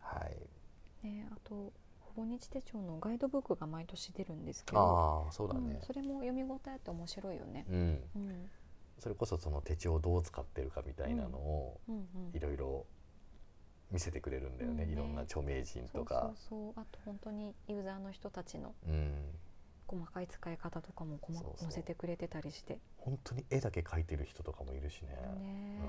[0.00, 5.74] はいねあとほぼ日手帳のガイドブックが毎年出るんですけどああそうだね。
[5.74, 7.64] うん、それも読み応えあって面白いよね。
[7.68, 8.50] うん、うん
[9.02, 11.80] それこそその手帳をどう使ってるかみたいなのを
[12.34, 12.86] いろいろ
[13.90, 16.30] 見せてくれるんだよね、いろんな著名人とか。
[16.48, 19.24] そうそうあと本当にユーザーの人たちのうん。
[19.88, 22.78] 細かい使い方とかも細そ載せてくれてたりして。
[22.96, 25.08] 本当に絵だけ描いてる人とかもいるしね。
[25.08, 25.80] ね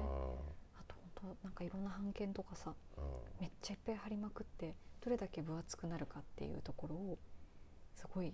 [0.75, 2.73] あと本当なんかいろんな版権とかさ
[3.39, 7.19] めっちゃいっぱい貼りまくってどれだけ分厚くなるかっていうところを
[7.95, 8.33] すごい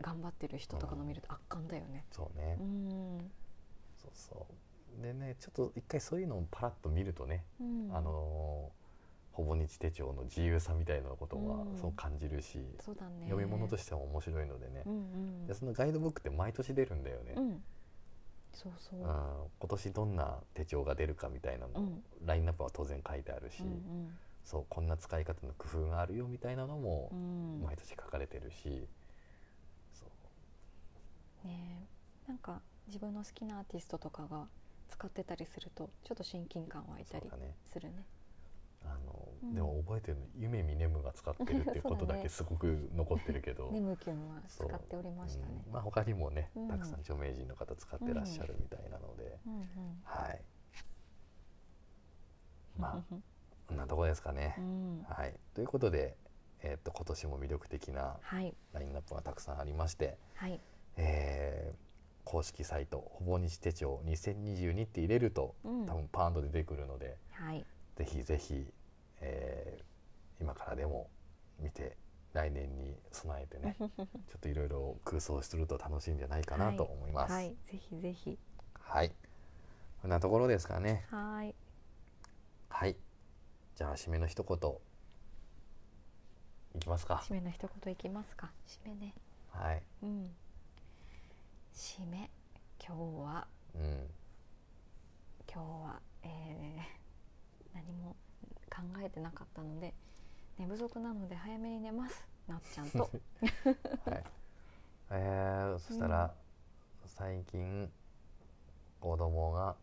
[0.00, 2.04] 頑張ってる人とかの見ると圧巻だよね。
[2.10, 3.30] そうね、うん
[4.14, 4.46] そうそ
[5.00, 5.02] う。
[5.02, 7.90] でねちょっと一回そういうのをパラッと見るとね、うん。
[7.94, 8.86] あのー
[9.32, 11.76] ほぼ日手帳の自由さみたいなことはうん。
[11.78, 13.26] そう感じるし、そうだね。
[13.26, 14.82] 読み物としても面白いのでね。
[14.86, 14.96] う、んう
[15.44, 17.62] んでそのガイドブックって毎年出るんだよね、うん。
[18.54, 19.00] そうそう。
[19.00, 19.06] うん。
[19.06, 22.02] 今年どんな手帳が出るかみたいなの、うん。
[22.24, 24.08] ラインナップは当然書いてあるし、うん
[24.42, 27.62] そうこんな使い方の工夫があるよみたいなのもうんうん。
[27.64, 28.88] 毎年書かれてるし、
[29.92, 30.06] そ
[31.44, 31.46] う。
[31.46, 31.86] ね
[32.26, 32.28] え。
[32.28, 34.46] なんか自分の好きなアーティストとかが
[34.88, 37.28] 使ってたりするとちょっと親近感湧いたり
[37.64, 38.04] するね。
[38.84, 39.54] あの、うん。
[39.54, 45.62] でも覚えてるの夢見ネムが使ってるっていうことだけすごく残ってるけど、ネ ムキュンは使っておりましたね。
[45.66, 45.70] う。
[45.70, 46.68] んまあ、他にもね、うん。
[46.68, 50.00] たくさん著名人の方使ってらっしゃるみたいなので、うんうん。
[50.04, 50.44] はい。
[52.76, 53.04] まあ
[53.66, 54.54] こんなとこですかね。
[54.58, 55.02] う、ん。
[55.08, 55.34] はい。
[55.54, 56.16] ということで、
[56.62, 58.54] えーっと今年も魅力的なはい。
[58.72, 60.60] ラインナップがたくさんありまして、はい。
[60.96, 61.85] えー
[62.26, 67.64] 公式サイト「ほぼ日手帳2022」って入れるとうん多分パーンと出てくるので、はい
[67.94, 68.70] ぜひぜひ、
[69.20, 69.84] えー
[70.38, 71.08] 今からでも
[71.58, 71.96] 見て
[72.34, 73.86] 来年に備えてね ちょ
[74.36, 77.32] っといろいろ空想すると楽しいんじゃないかなと思います。
[77.32, 78.38] はいぜひぜひ
[78.74, 79.14] はい。
[80.02, 81.06] こんなところですかね。
[81.08, 81.54] はい
[82.68, 82.96] はい。
[83.76, 84.72] じゃあ締めの一言
[86.74, 87.22] いきますか。
[87.26, 89.14] 締めの一言いきますか締めね
[89.48, 89.82] はい。
[90.02, 90.36] うん
[91.76, 92.30] 締め。
[92.82, 93.46] 今日は。
[93.74, 94.06] うん。
[95.52, 96.96] 今日は、えー
[97.74, 98.16] 何も
[98.70, 99.92] 考えてなかったので
[100.58, 102.26] 寝不足なので早めに寝ます。
[102.48, 102.98] なっちゃんと。
[104.10, 104.24] はい。
[105.10, 106.34] えー、そしたら、
[107.04, 107.92] 最近
[108.98, 109.76] 子供が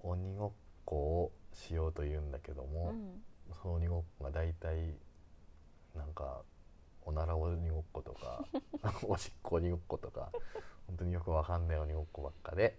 [0.00, 0.52] 鬼ごっ
[0.84, 3.22] こをしようと言うんだけどうも、ん。
[3.62, 4.94] その鬼ごっこが大体
[5.96, 6.42] なんか
[7.08, 8.44] おなら鬼ごっことか
[9.02, 10.30] おしっこ鬼ごっことか
[10.86, 12.78] 本当によくわかんない鬼ごっこばっかで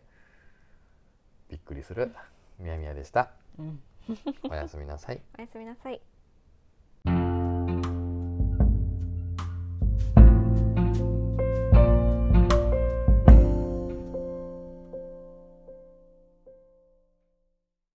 [1.50, 2.14] びっくりする
[2.60, 3.32] みやみやでした。
[3.58, 3.82] うん。
[4.48, 5.22] おやすみなさい。
[5.36, 6.00] おやすみなさい